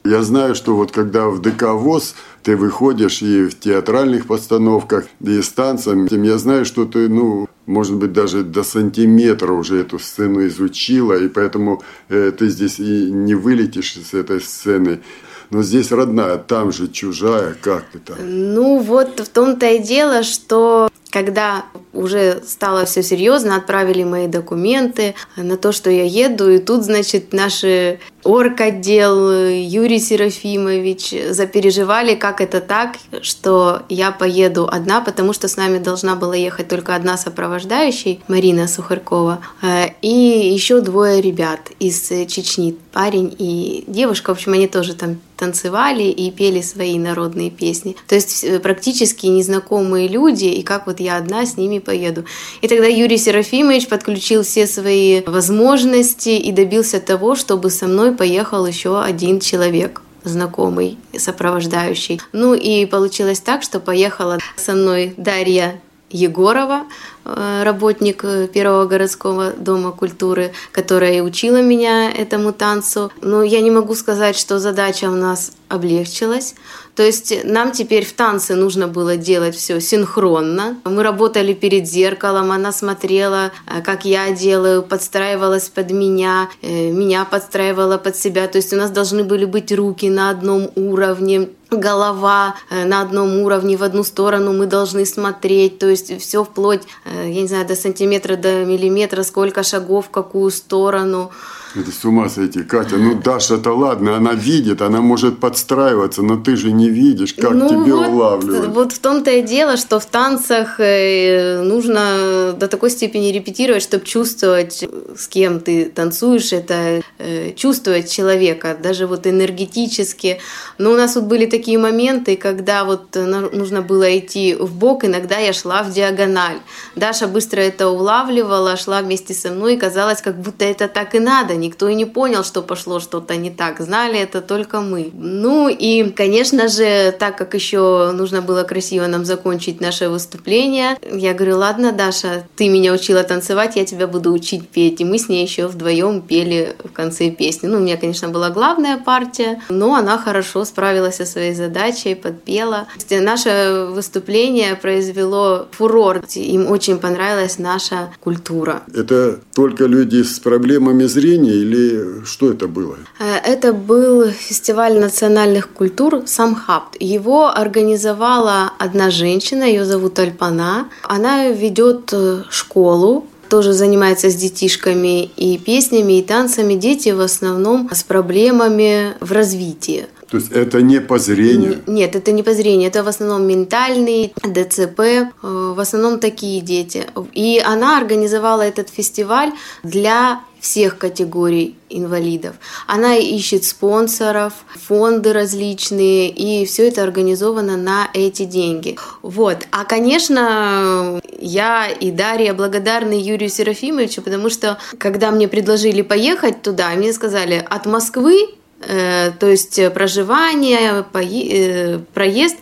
Я 0.06 0.22
знаю, 0.22 0.54
что 0.54 0.76
вот 0.76 0.92
когда 0.92 1.28
в 1.28 1.40
ДК 1.40 1.62
ВОЗ 1.72 2.14
ты 2.42 2.56
выходишь 2.58 3.22
и 3.22 3.46
в 3.46 3.58
театральных 3.58 4.26
постановках, 4.26 5.06
и 5.22 5.40
с 5.40 5.48
танцем, 5.48 6.06
я 6.22 6.36
знаю, 6.36 6.66
что 6.66 6.84
ты, 6.84 7.08
ну, 7.08 7.48
может 7.64 7.96
быть, 7.96 8.12
даже 8.12 8.42
до 8.42 8.64
сантиметра 8.64 9.50
уже 9.52 9.80
эту 9.80 9.98
сцену 9.98 10.46
изучила, 10.46 11.14
и 11.14 11.28
поэтому 11.28 11.82
э, 12.10 12.32
ты 12.38 12.48
здесь 12.48 12.78
и 12.80 13.10
не 13.10 13.34
вылетишь 13.34 13.94
с 13.94 14.12
этой 14.12 14.42
сцены. 14.42 15.00
Но 15.48 15.62
здесь 15.62 15.90
родная, 15.90 16.36
там 16.36 16.70
же 16.70 16.88
чужая, 16.88 17.56
как 17.58 17.84
ты 17.90 17.98
там? 17.98 18.16
Ну 18.20 18.80
вот 18.80 19.20
в 19.20 19.28
том-то 19.28 19.66
и 19.66 19.78
дело, 19.78 20.22
что 20.22 20.90
когда 21.10 21.64
уже 21.92 22.42
стало 22.46 22.84
все 22.86 23.02
серьезно, 23.02 23.56
отправили 23.56 24.02
мои 24.02 24.26
документы 24.26 25.14
на 25.36 25.56
то, 25.56 25.72
что 25.72 25.88
я 25.88 26.04
еду, 26.04 26.50
и 26.50 26.58
тут, 26.58 26.82
значит, 26.82 27.32
наши 27.32 28.00
орготдел, 28.24 29.30
Юрий 29.50 29.98
Серафимович 29.98 31.14
запереживали, 31.30 32.14
как 32.14 32.40
это 32.40 32.60
так, 32.60 32.96
что 33.22 33.82
я 33.88 34.10
поеду 34.10 34.68
одна, 34.70 35.00
потому 35.00 35.32
что 35.32 35.48
с 35.48 35.56
нами 35.56 35.78
должна 35.78 36.16
была 36.16 36.34
ехать 36.34 36.68
только 36.68 36.94
одна 36.94 37.16
сопровождающая, 37.16 38.18
Марина 38.28 38.66
Сухарькова, 38.66 39.40
э, 39.62 39.88
и 40.02 40.52
еще 40.52 40.80
двое 40.80 41.20
ребят 41.20 41.70
из 41.78 42.08
Чечни, 42.28 42.76
парень 42.92 43.34
и 43.38 43.84
девушка, 43.86 44.30
в 44.30 44.32
общем, 44.32 44.52
они 44.52 44.68
тоже 44.68 44.94
там 44.94 45.18
танцевали 45.36 46.04
и 46.04 46.30
пели 46.30 46.60
свои 46.60 46.98
народные 46.98 47.50
песни. 47.50 47.96
То 48.06 48.14
есть 48.14 48.44
э, 48.44 48.60
практически 48.60 49.26
незнакомые 49.26 50.08
люди, 50.08 50.46
и 50.46 50.62
как 50.62 50.86
вот 50.86 51.00
я 51.00 51.16
одна 51.16 51.44
с 51.44 51.56
ними 51.56 51.80
поеду. 51.80 52.24
И 52.60 52.68
тогда 52.68 52.86
Юрий 52.86 53.18
Серафимович 53.18 53.88
подключил 53.88 54.42
все 54.42 54.66
свои 54.66 55.22
возможности 55.26 56.30
и 56.30 56.52
добился 56.52 57.00
того, 57.00 57.34
чтобы 57.34 57.70
со 57.70 57.86
мной 57.86 58.13
поехал 58.14 58.66
еще 58.66 59.00
один 59.00 59.40
человек 59.40 60.00
знакомый, 60.24 60.98
сопровождающий. 61.16 62.20
Ну 62.32 62.54
и 62.54 62.86
получилось 62.86 63.40
так, 63.40 63.62
что 63.62 63.78
поехала 63.78 64.38
со 64.56 64.72
мной 64.72 65.14
Дарья 65.16 65.80
Егорова, 66.10 66.84
э, 67.24 67.62
работник 67.64 68.24
э, 68.24 68.46
Первого 68.46 68.86
городского 68.86 69.50
дома 69.50 69.90
культуры, 69.90 70.52
которая 70.70 71.22
учила 71.22 71.60
меня 71.60 72.10
этому 72.10 72.52
танцу. 72.52 73.10
Но 73.20 73.42
я 73.42 73.60
не 73.60 73.72
могу 73.72 73.94
сказать, 73.96 74.38
что 74.38 74.60
задача 74.60 75.06
у 75.06 75.16
нас 75.16 75.52
облегчилась. 75.68 76.54
То 76.94 77.02
есть 77.02 77.44
нам 77.44 77.72
теперь 77.72 78.04
в 78.04 78.12
танце 78.12 78.54
нужно 78.54 78.86
было 78.86 79.16
делать 79.16 79.56
все 79.56 79.80
синхронно. 79.80 80.78
Мы 80.84 81.02
работали 81.02 81.52
перед 81.52 81.88
зеркалом, 81.88 82.52
она 82.52 82.72
смотрела, 82.72 83.50
э, 83.66 83.82
как 83.82 84.04
я 84.04 84.30
делаю, 84.30 84.82
подстраивалась 84.82 85.68
под 85.68 85.90
меня, 85.90 86.48
меня 86.62 87.24
подстраивала 87.24 87.98
под 87.98 88.16
себя. 88.16 88.46
То 88.46 88.58
есть 88.58 88.72
у 88.72 88.76
нас 88.76 88.90
должны 88.90 89.24
были 89.24 89.44
быть 89.44 89.72
руки 89.72 90.08
на 90.08 90.30
одном 90.30 90.70
уровне, 90.76 91.48
голова 91.70 92.54
на 92.70 93.00
одном 93.00 93.40
уровне, 93.40 93.76
в 93.76 93.82
одну 93.82 94.04
сторону 94.04 94.52
мы 94.52 94.66
должны 94.66 95.04
смотреть, 95.06 95.78
то 95.78 95.88
есть 95.88 96.20
все 96.20 96.44
вплоть, 96.44 96.82
я 97.06 97.40
не 97.42 97.48
знаю, 97.48 97.66
до 97.66 97.74
сантиметра, 97.74 98.36
до 98.36 98.64
миллиметра, 98.64 99.22
сколько 99.24 99.62
шагов, 99.62 100.06
в 100.06 100.10
какую 100.10 100.50
сторону. 100.50 101.32
Это 101.76 101.90
с 101.90 102.04
ума 102.04 102.28
сойти, 102.28 102.62
Катя. 102.62 102.96
Ну, 102.96 103.14
Даша-то 103.16 103.72
ладно, 103.72 104.16
она 104.16 104.34
видит, 104.34 104.80
она 104.80 105.00
может 105.00 105.40
подстраиваться, 105.40 106.22
но 106.22 106.36
ты 106.36 106.56
же 106.56 106.70
не 106.70 106.88
видишь, 106.88 107.34
как 107.34 107.50
ну, 107.50 107.68
тебе 107.68 107.94
вот, 107.94 108.08
улавливать. 108.08 108.68
Вот 108.68 108.92
в 108.92 108.98
том-то 109.00 109.30
и 109.32 109.42
дело, 109.42 109.76
что 109.76 109.98
в 109.98 110.06
танцах 110.06 110.78
э, 110.78 111.62
нужно 111.62 112.54
до 112.56 112.68
такой 112.68 112.90
степени 112.90 113.32
репетировать, 113.32 113.82
чтобы 113.82 114.04
чувствовать, 114.04 114.84
с 115.16 115.26
кем 115.26 115.58
ты 115.58 115.86
танцуешь, 115.86 116.52
это 116.52 117.02
э, 117.18 117.52
чувствовать 117.56 118.08
человека, 118.08 118.76
даже 118.80 119.08
вот 119.08 119.26
энергетически. 119.26 120.38
Но 120.78 120.92
у 120.92 120.96
нас 120.96 121.16
вот 121.16 121.24
были 121.24 121.46
такие 121.46 121.78
моменты, 121.78 122.36
когда 122.36 122.84
вот 122.84 123.16
нужно 123.16 123.82
было 123.82 124.16
идти 124.16 124.54
в 124.54 124.72
бок, 124.74 125.04
иногда 125.04 125.38
я 125.38 125.52
шла 125.52 125.82
в 125.82 125.92
диагональ. 125.92 126.58
Даша 126.94 127.26
быстро 127.26 127.60
это 127.60 127.88
улавливала, 127.88 128.76
шла 128.76 129.00
вместе 129.02 129.34
со 129.34 129.50
мной, 129.50 129.74
и 129.74 129.76
казалось, 129.76 130.22
как 130.22 130.40
будто 130.40 130.64
это 130.64 130.86
так 130.86 131.16
и 131.16 131.18
надо 131.18 131.63
никто 131.64 131.88
и 131.88 131.94
не 131.94 132.04
понял, 132.04 132.44
что 132.44 132.62
пошло 132.62 133.00
что-то 133.00 133.36
не 133.36 133.50
так. 133.50 133.80
Знали 133.80 134.18
это 134.18 134.40
только 134.40 134.80
мы. 134.80 135.10
Ну 135.14 135.68
и, 135.68 136.10
конечно 136.10 136.68
же, 136.68 137.14
так 137.18 137.36
как 137.36 137.54
еще 137.54 138.12
нужно 138.12 138.42
было 138.42 138.62
красиво 138.62 139.06
нам 139.06 139.24
закончить 139.24 139.80
наше 139.80 140.08
выступление, 140.08 140.96
я 141.12 141.34
говорю, 141.34 141.58
ладно, 141.58 141.92
Даша, 141.92 142.44
ты 142.56 142.68
меня 142.68 142.92
учила 142.92 143.22
танцевать, 143.22 143.76
я 143.76 143.84
тебя 143.84 144.06
буду 144.06 144.32
учить 144.32 144.68
петь. 144.68 145.00
И 145.00 145.04
мы 145.04 145.18
с 145.18 145.28
ней 145.28 145.42
еще 145.42 145.66
вдвоем 145.66 146.20
пели 146.20 146.76
в 146.84 146.92
конце 146.92 147.30
песни. 147.30 147.66
Ну, 147.66 147.78
у 147.78 147.80
меня, 147.80 147.96
конечно, 147.96 148.28
была 148.28 148.50
главная 148.50 148.98
партия, 148.98 149.62
но 149.68 149.94
она 149.94 150.18
хорошо 150.18 150.64
справилась 150.64 151.16
со 151.16 151.24
своей 151.24 151.54
задачей, 151.54 152.14
подпела. 152.14 152.86
Наше 153.10 153.88
выступление 153.90 154.76
произвело 154.76 155.66
фурор. 155.72 156.22
Им 156.34 156.70
очень 156.70 156.98
понравилась 156.98 157.58
наша 157.58 158.12
культура. 158.20 158.82
Это 158.94 159.40
только 159.54 159.86
люди 159.86 160.22
с 160.22 160.38
проблемами 160.38 161.04
зрения 161.04 161.53
или 161.54 162.24
что 162.24 162.50
это 162.50 162.66
было? 162.66 162.96
Э, 163.18 163.36
это 163.36 163.72
был 163.72 164.28
фестиваль 164.30 164.98
национальных 164.98 165.68
культур 165.68 166.22
«Самхабт». 166.26 166.96
Его 167.00 167.48
организовала 167.48 168.72
одна 168.78 169.10
женщина, 169.10 169.64
ее 169.64 169.84
зовут 169.84 170.18
Альпана. 170.18 170.88
Она 171.02 171.48
ведет 171.48 172.10
э, 172.12 172.42
школу 172.50 173.26
тоже 173.48 173.72
занимается 173.72 174.30
с 174.30 174.34
детишками 174.34 175.24
и 175.24 175.58
песнями, 175.58 176.18
и 176.18 176.22
танцами. 176.22 176.74
Дети 176.74 177.10
в 177.10 177.20
основном 177.20 177.88
с 177.92 178.02
проблемами 178.02 179.14
в 179.20 179.30
развитии. 179.30 180.06
То 180.34 180.38
есть 180.38 180.50
это 180.50 180.82
не 180.82 181.00
по 181.00 181.18
зрению? 181.18 181.82
Нет, 181.86 182.16
это 182.16 182.32
не 182.32 182.42
по 182.42 182.54
зрению, 182.54 182.88
это 182.88 183.04
в 183.04 183.08
основном 183.08 183.46
ментальный, 183.46 184.34
ДЦП, 184.42 185.00
э, 185.00 185.28
в 185.42 185.78
основном 185.78 186.18
такие 186.18 186.60
дети. 186.60 187.06
И 187.34 187.62
она 187.64 187.98
организовала 187.98 188.62
этот 188.62 188.90
фестиваль 188.90 189.52
для 189.84 190.40
всех 190.58 190.98
категорий 190.98 191.76
инвалидов. 191.88 192.56
Она 192.88 193.14
ищет 193.14 193.62
спонсоров, 193.62 194.54
фонды 194.88 195.32
различные, 195.32 196.30
и 196.30 196.66
все 196.66 196.88
это 196.88 197.04
организовано 197.04 197.76
на 197.76 198.08
эти 198.12 198.44
деньги. 198.44 198.96
Вот. 199.22 199.68
А, 199.70 199.84
конечно, 199.84 201.20
я 201.38 201.86
и 201.88 202.10
Дарья 202.10 202.54
благодарны 202.54 203.12
Юрию 203.12 203.50
Серафимовичу, 203.50 204.20
потому 204.20 204.50
что, 204.50 204.78
когда 204.98 205.30
мне 205.30 205.46
предложили 205.46 206.02
поехать 206.02 206.62
туда, 206.62 206.90
мне 206.96 207.12
сказали, 207.12 207.64
от 207.70 207.86
Москвы, 207.86 208.48
то 208.86 209.46
есть 209.46 209.80
проживание, 209.92 211.04
э, 211.12 211.98
проезд, 212.12 212.56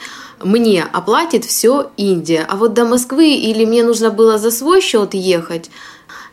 мне 0.45 0.85
оплатит 0.93 1.45
все 1.45 1.91
Индия. 1.97 2.45
А 2.49 2.57
вот 2.57 2.75
до 2.75 2.85
Москвы 2.85 3.35
или 3.35 3.65
мне 3.65 3.83
нужно 3.83 4.11
было 4.11 4.39
за 4.39 4.51
свой 4.51 4.81
счет 4.81 5.15
ехать, 5.15 5.71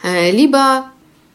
э, 0.04 0.32
либо 0.32 0.86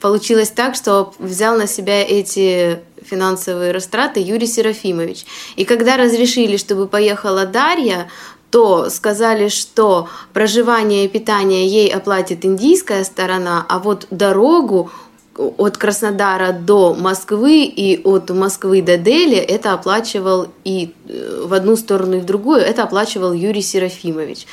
получилось 0.00 0.50
так, 0.50 0.74
что 0.74 1.14
взял 1.18 1.56
на 1.56 1.66
себя 1.66 2.02
эти 2.02 2.80
финансовые 3.02 3.72
растраты 3.72 4.20
Юрий 4.20 4.46
Серафимович. 4.46 5.24
И 5.56 5.64
когда 5.64 5.96
разрешили, 5.96 6.56
чтобы 6.56 6.86
поехала 6.86 7.46
Дарья, 7.46 8.08
то 8.50 8.88
сказали, 8.88 9.48
что 9.48 10.08
проживание 10.32 11.06
и 11.06 11.08
питание 11.08 11.66
ей 11.66 11.88
оплатит 11.88 12.44
индийская 12.44 13.02
сторона, 13.04 13.66
а 13.68 13.78
вот 13.78 14.06
дорогу 14.10 14.90
от 15.36 15.76
Краснодара 15.76 16.52
до 16.52 16.94
Москвы 16.94 17.64
и 17.64 18.00
от 18.04 18.30
Москвы 18.30 18.82
до 18.82 18.96
Дели 18.96 19.36
это 19.36 19.72
оплачивал 19.72 20.48
и 20.64 20.92
э, 21.08 21.44
в 21.46 21.52
одну 21.52 21.76
сторону 21.76 22.16
и 22.16 22.20
в 22.20 22.24
другую 22.24 22.60
это 22.60 22.84
оплачивал 22.84 23.32
Юрий 23.32 23.62
Серафимович. 23.62 24.46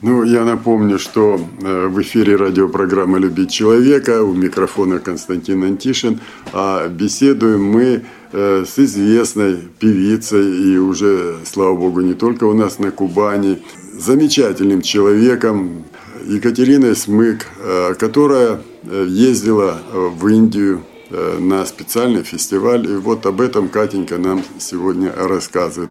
Ну, 0.00 0.22
я 0.22 0.44
напомню, 0.44 0.98
что 0.98 1.40
э, 1.60 1.88
в 1.88 2.00
эфире 2.02 2.36
радиопрограмма 2.36 3.18
«Любить 3.18 3.50
человека» 3.50 4.22
у 4.22 4.32
микрофона 4.32 5.00
Константин 5.00 5.64
Антишин, 5.64 6.20
а 6.52 6.86
беседуем 6.86 7.64
мы 7.64 8.04
э, 8.32 8.64
с 8.64 8.78
известной 8.78 9.56
певицей 9.80 10.72
и 10.72 10.78
уже, 10.78 11.38
слава 11.44 11.74
богу, 11.74 12.00
не 12.00 12.14
только 12.14 12.44
у 12.44 12.54
нас 12.54 12.78
на 12.78 12.92
Кубани, 12.92 13.58
замечательным 13.92 14.82
человеком 14.82 15.84
Екатериной 16.26 16.96
Смык, 16.96 17.46
э, 17.58 17.94
которая 17.98 18.60
э, 18.84 19.06
ездила 19.08 19.78
э, 19.92 20.08
в 20.08 20.28
Индию 20.28 20.84
на 21.38 21.64
специальный 21.64 22.22
фестиваль. 22.22 22.84
И 22.84 22.94
вот 22.96 23.24
об 23.24 23.40
этом 23.40 23.70
Катенька 23.70 24.18
нам 24.18 24.44
сегодня 24.58 25.10
рассказывает. 25.16 25.88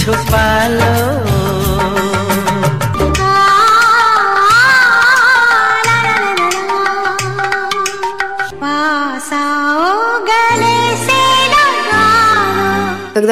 छुपा 0.00 0.66
लो 0.68 0.99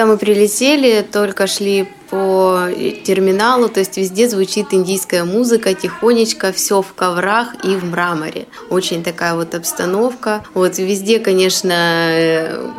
мы 0.09 0.17
прилетели, 0.17 1.03
только 1.03 1.47
шли 1.47 1.87
по 2.11 2.69
терминалу, 3.05 3.69
то 3.69 3.81
есть 3.81 3.99
везде 3.99 4.29
звучит 4.29 4.69
индийская 4.73 5.25
музыка, 5.25 5.75
тихонечко, 5.75 6.53
все 6.53 6.81
в 6.81 6.95
коврах 6.95 7.55
и 7.62 7.77
в 7.77 7.85
мраморе. 7.85 8.47
Очень 8.71 9.05
такая 9.05 9.35
вот 9.35 9.55
обстановка. 9.55 10.43
Вот 10.55 10.79
везде, 10.79 11.19
конечно, 11.19 11.75
э, 11.75 12.71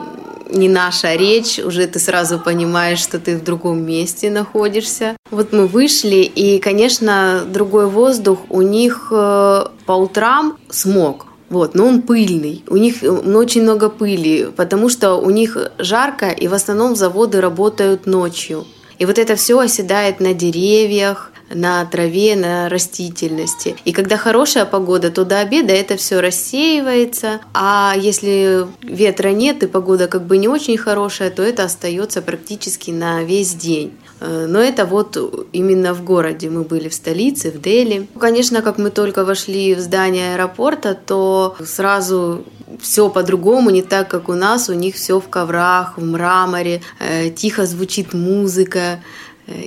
не 0.49 0.67
наша 0.67 1.13
речь, 1.13 1.59
уже 1.59 1.85
ты 1.85 1.99
сразу 1.99 2.39
понимаешь, 2.39 2.99
что 2.99 3.19
ты 3.19 3.37
в 3.37 3.43
другом 3.43 3.85
месте 3.85 4.31
находишься. 4.31 5.15
Вот 5.29 5.53
мы 5.53 5.67
вышли, 5.67 6.23
и, 6.23 6.59
конечно, 6.59 7.43
другой 7.45 7.85
воздух. 7.85 8.39
У 8.49 8.63
них 8.63 9.09
э, 9.11 9.65
по 9.85 9.91
утрам 9.91 10.57
смог. 10.69 11.28
Вот, 11.49 11.75
но 11.75 11.87
он 11.87 12.01
пыльный. 12.01 12.63
У 12.67 12.77
них 12.77 13.03
э, 13.03 13.09
очень 13.09 13.63
много 13.63 13.89
пыли, 13.89 14.49
потому 14.55 14.89
что 14.89 15.15
у 15.15 15.29
них 15.29 15.57
жарко, 15.77 16.29
и 16.29 16.47
в 16.47 16.53
основном 16.53 16.95
заводы 16.95 17.41
работают 17.41 18.05
ночью. 18.05 18.65
И 18.99 19.05
вот 19.05 19.17
это 19.17 19.35
все 19.35 19.57
оседает 19.57 20.19
на 20.19 20.33
деревьях, 20.33 21.31
на 21.53 21.85
траве, 21.85 22.35
на 22.35 22.69
растительности. 22.69 23.75
И 23.85 23.91
когда 23.91 24.17
хорошая 24.17 24.65
погода, 24.65 25.09
то 25.09 25.25
до 25.25 25.39
обеда 25.39 25.73
это 25.73 25.97
все 25.97 26.19
рассеивается. 26.19 27.39
А 27.53 27.95
если 27.97 28.67
ветра 28.83 29.29
нет 29.29 29.63
и 29.63 29.67
погода 29.67 30.07
как 30.07 30.25
бы 30.25 30.37
не 30.37 30.47
очень 30.47 30.77
хорошая, 30.77 31.31
то 31.31 31.41
это 31.41 31.63
остается 31.63 32.21
практически 32.21 32.91
на 32.91 33.23
весь 33.23 33.53
день. 33.53 33.93
Э, 34.19 34.45
но 34.47 34.59
это 34.59 34.85
вот 34.85 35.17
именно 35.53 35.93
в 35.93 36.03
городе. 36.03 36.49
Мы 36.49 36.63
были 36.63 36.89
в 36.89 36.93
столице, 36.93 37.51
в 37.51 37.61
Дели. 37.61 38.07
Конечно, 38.19 38.61
как 38.61 38.77
мы 38.77 38.89
только 38.89 39.25
вошли 39.25 39.75
в 39.75 39.79
здание 39.79 40.33
аэропорта, 40.33 40.95
то 40.95 41.55
сразу 41.65 42.43
все 42.79 43.09
по-другому, 43.09 43.69
не 43.69 43.81
так, 43.81 44.09
как 44.09 44.29
у 44.29 44.33
нас. 44.33 44.69
У 44.69 44.73
них 44.73 44.95
все 44.95 45.19
в 45.19 45.29
коврах, 45.29 45.97
в 45.97 46.03
мраморе, 46.03 46.81
э, 46.99 47.29
тихо 47.29 47.65
звучит 47.65 48.13
музыка, 48.13 48.99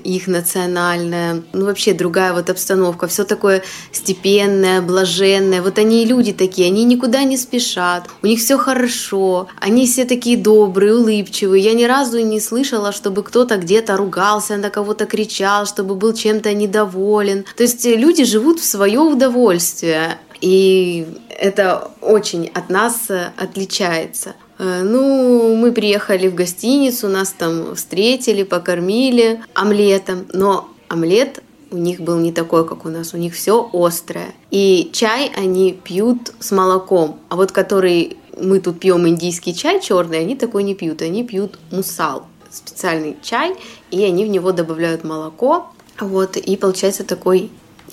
их 0.05 0.27
национальная, 0.27 1.43
ну 1.53 1.67
вообще 1.67 1.93
другая 1.93 2.33
вот 2.33 2.51
обстановка, 2.51 3.07
все 3.07 3.25
такое 3.25 3.63
степенное, 3.93 4.81
блаженное. 4.81 5.63
Вот 5.63 5.79
они 5.79 6.03
и 6.03 6.07
люди 6.07 6.33
такие, 6.33 6.69
они 6.69 6.85
никуда 6.85 7.25
не 7.25 7.37
спешат, 7.37 8.09
у 8.23 8.27
них 8.27 8.41
все 8.41 8.59
хорошо, 8.59 9.49
они 9.61 9.87
все 9.87 10.05
такие 10.05 10.37
добрые, 10.37 10.97
улыбчивые. 10.97 11.63
Я 11.63 11.75
ни 11.75 11.85
разу 11.85 12.19
не 12.25 12.41
слышала, 12.41 12.93
чтобы 12.93 13.23
кто-то 13.23 13.57
где-то 13.57 13.97
ругался, 13.97 14.57
на 14.57 14.71
кого-то 14.71 15.07
кричал, 15.07 15.67
чтобы 15.67 15.95
был 15.95 16.13
чем-то 16.13 16.53
недоволен. 16.55 17.45
То 17.57 17.63
есть 17.63 17.85
люди 17.85 18.25
живут 18.25 18.61
в 18.61 18.65
свое 18.65 19.01
удовольствие. 19.01 20.19
И 20.41 21.07
это 21.29 21.93
очень 22.01 22.51
от 22.53 22.69
нас 22.69 23.09
отличается. 23.37 24.35
Э, 24.59 24.83
ну, 24.83 25.57
мы 25.57 25.73
приехали 25.73 26.29
в 26.29 26.35
гостиницу, 26.35 27.09
нас 27.09 27.31
там 27.31 27.75
встретили, 27.75 28.43
покормили 28.43 29.41
омлетом, 29.55 30.27
но 30.33 30.69
омлет 30.89 31.43
у 31.73 31.79
них 31.79 32.01
был 32.01 32.19
не 32.19 32.33
такой, 32.33 32.67
как 32.69 32.85
у 32.85 32.89
нас, 32.89 33.15
у 33.15 33.17
них 33.17 33.35
все 33.35 33.69
острое. 33.73 34.35
И 34.51 34.91
чай 34.93 35.33
они 35.35 35.73
пьют 35.73 36.33
с 36.39 36.53
молоком, 36.53 37.19
а 37.29 37.37
вот 37.37 37.51
который 37.51 38.19
мы 38.39 38.61
тут 38.61 38.79
пьем 38.81 39.09
индийский 39.09 39.55
чай 39.55 39.81
черный, 39.81 40.21
они 40.21 40.37
такой 40.37 40.63
не 40.63 40.75
пьют, 40.75 41.03
они 41.03 41.25
пьют 41.25 41.59
мусал, 41.71 42.27
специальный 42.51 43.17
чай, 43.23 43.57
и 43.91 44.05
они 44.05 44.25
в 44.25 44.29
него 44.29 44.53
добавляют 44.53 45.05
молоко, 45.05 45.67
вот, 45.99 46.37
и 46.37 46.57
получается 46.57 47.05
такой 47.05 47.51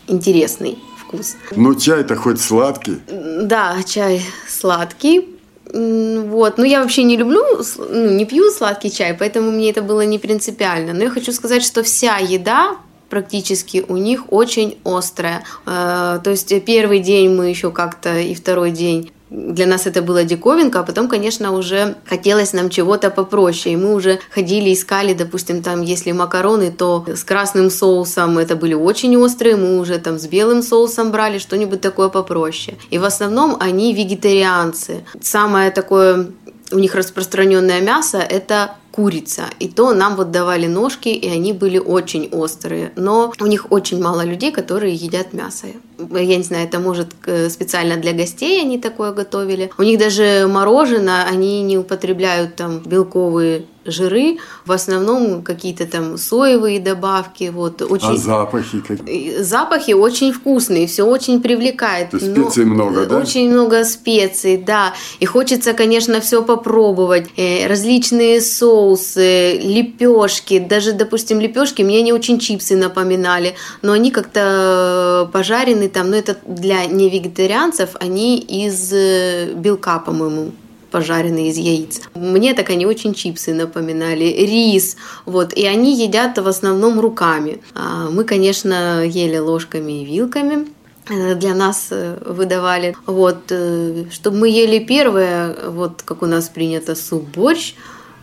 интересный 0.07 0.77
вкус. 0.97 1.35
Ну, 1.55 1.75
чай-то 1.75 2.15
хоть 2.15 2.41
сладкий? 2.41 2.99
Да, 3.07 3.81
чай 3.83 4.21
сладкий, 4.47 5.38
вот. 5.73 6.57
Ну, 6.57 6.63
я 6.63 6.81
вообще 6.81 7.03
не 7.03 7.17
люблю, 7.17 7.43
ну, 7.77 8.09
не 8.11 8.25
пью 8.25 8.49
сладкий 8.51 8.91
чай, 8.91 9.13
поэтому 9.13 9.51
мне 9.51 9.69
это 9.69 9.81
было 9.81 10.01
не 10.01 10.19
принципиально. 10.19 10.93
Но 10.93 11.03
я 11.03 11.09
хочу 11.09 11.31
сказать, 11.31 11.63
что 11.63 11.83
вся 11.83 12.17
еда 12.17 12.77
практически 13.09 13.85
у 13.87 13.97
них 13.97 14.31
очень 14.31 14.77
острая. 14.83 15.43
Э, 15.65 16.19
то 16.23 16.29
есть 16.29 16.53
первый 16.65 16.99
день 16.99 17.29
мы 17.29 17.49
еще 17.49 17.71
как-то 17.71 18.19
и 18.19 18.35
второй 18.35 18.71
день 18.71 19.11
для 19.29 19.67
нас 19.67 19.85
это 19.85 20.01
было 20.01 20.23
диковинка, 20.23 20.79
а 20.79 20.83
потом, 20.83 21.07
конечно, 21.07 21.51
уже 21.53 21.95
хотелось 22.05 22.53
нам 22.53 22.69
чего-то 22.69 23.09
попроще. 23.09 23.73
И 23.73 23.77
мы 23.77 23.93
уже 23.93 24.19
ходили, 24.31 24.73
искали, 24.73 25.13
допустим, 25.13 25.61
там, 25.61 25.81
если 25.81 26.11
макароны, 26.11 26.71
то 26.71 27.05
с 27.07 27.23
красным 27.23 27.69
соусом 27.69 28.37
это 28.37 28.55
были 28.55 28.73
очень 28.73 29.15
острые, 29.17 29.55
мы 29.55 29.79
уже 29.79 29.99
там 29.99 30.17
с 30.17 30.27
белым 30.27 30.63
соусом 30.63 31.11
брали 31.11 31.37
что-нибудь 31.37 31.81
такое 31.81 32.09
попроще. 32.09 32.77
И 32.89 32.97
в 32.97 33.03
основном 33.03 33.57
они 33.59 33.93
вегетарианцы. 33.93 35.05
Самое 35.21 35.71
такое 35.71 36.27
у 36.71 36.79
них 36.79 36.95
распространенное 36.95 37.81
мясо– 37.81 38.17
это 38.29 38.75
курица. 38.91 39.45
И 39.59 39.67
то 39.67 39.93
нам 39.93 40.15
вот 40.15 40.31
давали 40.31 40.67
ножки, 40.67 41.09
и 41.09 41.29
они 41.29 41.53
были 41.53 41.77
очень 41.77 42.29
острые. 42.31 42.91
Но 42.95 43.33
у 43.39 43.45
них 43.45 43.71
очень 43.71 44.01
мало 44.01 44.23
людей, 44.25 44.51
которые 44.51 44.93
едят 44.95 45.33
мясо. 45.33 45.67
Я 45.97 46.37
не 46.37 46.43
знаю, 46.43 46.65
это 46.65 46.79
может 46.79 47.09
специально 47.49 47.97
для 47.97 48.13
гостей 48.13 48.61
они 48.61 48.79
такое 48.79 49.11
готовили. 49.11 49.71
У 49.77 49.83
них 49.83 49.99
даже 49.99 50.47
мороженое, 50.49 51.25
они 51.25 51.61
не 51.61 51.77
употребляют 51.77 52.55
там 52.55 52.79
белковые 52.79 53.65
жиры, 53.89 54.37
в 54.65 54.71
основном 54.71 55.43
какие-то 55.43 55.85
там 55.85 56.17
соевые 56.17 56.79
добавки. 56.79 57.51
Вот, 57.53 57.81
очень... 57.81 58.07
А 58.07 58.15
запахи 58.15 58.79
какие? 58.79 59.41
Запахи 59.41 59.91
очень 59.91 60.31
вкусные, 60.31 60.87
все 60.87 61.03
очень 61.03 61.41
привлекает. 61.41 62.09
Специй 62.13 62.65
много, 62.65 63.05
да? 63.05 63.17
Очень 63.17 63.51
много 63.51 63.83
специй, 63.83 64.57
да. 64.57 64.93
И 65.19 65.25
хочется, 65.25 65.73
конечно, 65.73 66.21
все 66.21 66.43
попробовать. 66.43 67.27
Э, 67.37 67.67
различные 67.67 68.41
соусы, 68.41 69.59
лепешки, 69.61 70.59
даже, 70.59 70.93
допустим, 70.93 71.39
лепешки 71.39 71.81
мне 71.81 72.01
не 72.01 72.13
очень 72.13 72.39
чипсы 72.39 72.75
напоминали, 72.75 73.55
но 73.81 73.93
они 73.93 74.11
как-то 74.11 75.29
пожарены 75.31 75.89
там, 75.89 76.09
но 76.09 76.15
это 76.15 76.37
для 76.45 76.85
невегетарианцев, 76.85 77.91
они 77.99 78.39
из 78.39 78.91
э, 78.93 79.53
белка, 79.53 79.99
по-моему, 79.99 80.51
пожаренные 80.91 81.49
из 81.49 81.57
яиц. 81.57 82.01
Мне 82.15 82.53
так 82.53 82.69
они 82.69 82.85
очень 82.85 83.13
чипсы 83.13 83.53
напоминали, 83.53 84.23
рис, 84.23 84.95
вот, 85.25 85.53
и 85.53 85.65
они 85.65 85.95
едят 86.01 86.37
в 86.37 86.47
основном 86.47 86.99
руками. 86.99 87.61
А 87.73 88.09
мы, 88.09 88.23
конечно, 88.23 89.05
ели 89.05 89.37
ложками 89.37 90.01
и 90.01 90.05
вилками, 90.05 90.67
э, 91.09 91.35
для 91.35 91.53
нас 91.53 91.87
э, 91.91 92.17
выдавали. 92.25 92.95
Вот, 93.05 93.51
э, 93.51 94.05
чтобы 94.11 94.37
мы 94.37 94.49
ели 94.49 94.79
первое, 94.79 95.55
вот 95.69 96.01
как 96.03 96.21
у 96.21 96.25
нас 96.25 96.49
принято 96.49 96.95
суп-борщ, 96.95 97.75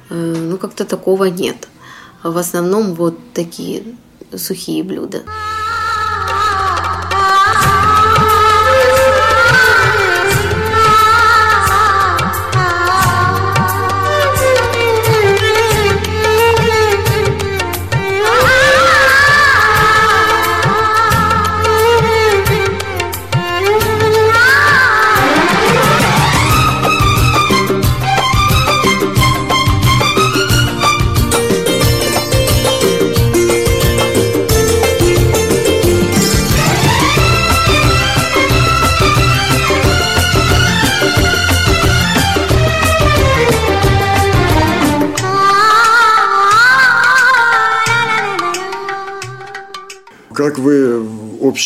ну 0.09 0.57
как-то 0.57 0.85
такого 0.85 1.25
нет. 1.25 1.69
В 2.23 2.39
основном 2.39 2.95
вот 2.95 3.19
такие 3.35 3.83
сухие 4.37 4.85
блюда. 4.85 5.23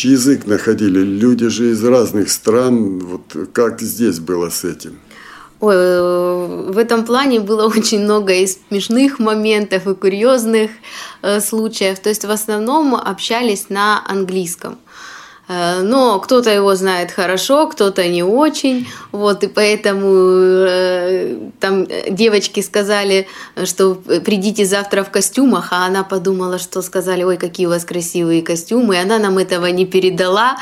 Общий 0.01 0.13
язык 0.13 0.47
находили? 0.47 0.99
Люди 0.99 1.49
же 1.49 1.69
из 1.69 1.83
разных 1.83 2.31
стран. 2.31 2.99
Вот 2.99 3.49
как 3.53 3.81
здесь 3.81 4.19
было 4.19 4.49
с 4.49 4.63
этим? 4.63 4.97
Ой, 5.59 5.75
в 6.71 6.77
этом 6.77 7.05
плане 7.05 7.39
было 7.39 7.67
очень 7.77 7.99
много 7.99 8.33
и 8.33 8.47
смешных 8.47 9.19
моментов, 9.19 9.85
и 9.87 9.93
курьезных 9.93 10.71
э, 11.21 11.39
случаев. 11.39 11.99
То 11.99 12.09
есть 12.09 12.25
в 12.25 12.31
основном 12.31 12.95
общались 12.95 13.69
на 13.69 14.03
английском. 14.07 14.79
Э, 15.47 15.81
но 15.81 16.19
кто-то 16.19 16.49
его 16.49 16.75
знает 16.75 17.11
хорошо, 17.11 17.67
кто-то 17.67 18.07
не 18.07 18.23
очень, 18.23 18.87
вот, 19.11 19.43
и 19.43 19.47
поэтому 19.47 20.07
э, 20.07 21.35
там 21.59 21.87
девочки 22.09 22.61
сказали, 22.61 23.27
что 23.65 23.95
придите 23.95 24.65
завтра 24.65 25.03
в 25.03 25.09
костюмах, 25.09 25.69
а 25.71 25.85
она 25.85 26.03
подумала, 26.03 26.59
что 26.59 26.81
сказали, 26.81 27.23
ой, 27.23 27.37
какие 27.37 27.65
у 27.65 27.69
вас 27.69 27.85
красивые 27.85 28.43
костюмы, 28.43 28.95
и 28.95 28.99
она 28.99 29.19
нам 29.19 29.37
этого 29.37 29.65
не 29.65 29.85
передала, 29.85 30.57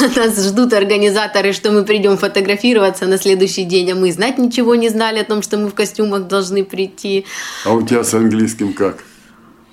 нас 0.16 0.42
ждут 0.42 0.72
организаторы, 0.72 1.52
что 1.52 1.70
мы 1.70 1.84
придем 1.84 2.16
фотографироваться 2.16 3.06
на 3.06 3.18
следующий 3.18 3.64
день, 3.64 3.90
а 3.92 3.94
мы 3.94 4.12
знать 4.12 4.38
ничего 4.38 4.74
не 4.76 4.88
знали 4.88 5.18
о 5.18 5.24
том, 5.24 5.42
что 5.42 5.58
мы 5.58 5.68
в 5.68 5.74
костюмах 5.74 6.28
должны 6.28 6.64
прийти. 6.64 7.26
А 7.64 7.72
у 7.72 7.82
тебя 7.82 8.04
с 8.04 8.14
английским 8.14 8.72
как? 8.72 8.98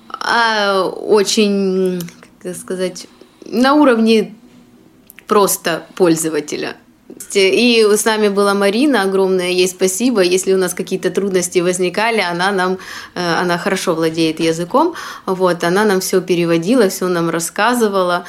А, 0.08 0.82
очень, 0.84 2.00
как 2.42 2.56
сказать, 2.56 3.06
на 3.46 3.74
уровне 3.74 4.34
просто 5.30 5.82
пользователя. 5.94 6.74
И 7.34 7.86
с 7.88 8.04
нами 8.04 8.28
была 8.28 8.54
Марина, 8.54 9.02
огромное 9.02 9.50
ей 9.50 9.68
спасибо. 9.68 10.22
Если 10.22 10.54
у 10.54 10.58
нас 10.58 10.74
какие-то 10.74 11.10
трудности 11.10 11.60
возникали, 11.60 12.20
она 12.20 12.50
нам, 12.50 12.78
э, 13.14 13.42
она 13.42 13.56
хорошо 13.58 13.94
владеет 13.94 14.40
языком, 14.40 14.94
вот, 15.26 15.62
она 15.64 15.84
нам 15.84 16.00
все 16.00 16.20
переводила, 16.20 16.88
все 16.88 17.06
нам 17.06 17.30
рассказывала. 17.30 18.24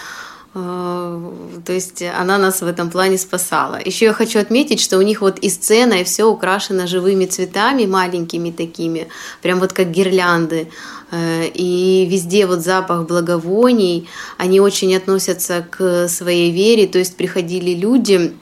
Э, 0.54 1.32
то 1.66 1.74
есть 1.74 2.02
она 2.02 2.38
нас 2.38 2.62
в 2.62 2.68
этом 2.68 2.90
плане 2.90 3.18
спасала. 3.18 3.80
Еще 3.84 4.06
я 4.06 4.14
хочу 4.14 4.40
отметить, 4.40 4.82
что 4.82 4.98
у 4.98 5.02
них 5.02 5.22
вот 5.22 5.40
и 5.40 5.50
сцена, 5.50 5.94
и 6.02 6.04
все 6.04 6.26
украшено 6.26 6.88
живыми 6.88 7.26
цветами, 7.26 7.86
маленькими 7.86 8.52
такими, 8.52 9.08
прям 9.42 9.60
вот 9.60 9.72
как 9.72 9.92
гирлянды. 9.92 10.70
Э, 11.12 11.48
и 11.48 12.06
везде 12.10 12.46
вот 12.46 12.60
запах 12.60 13.08
благовоний, 13.08 14.10
они 14.38 14.60
очень 14.60 14.96
относятся 14.96 15.66
к 15.70 16.08
своей 16.10 16.52
вере, 16.52 16.88
то 16.88 17.00
есть 17.00 17.16
приходили 17.16 17.74
люди, 17.74 18.34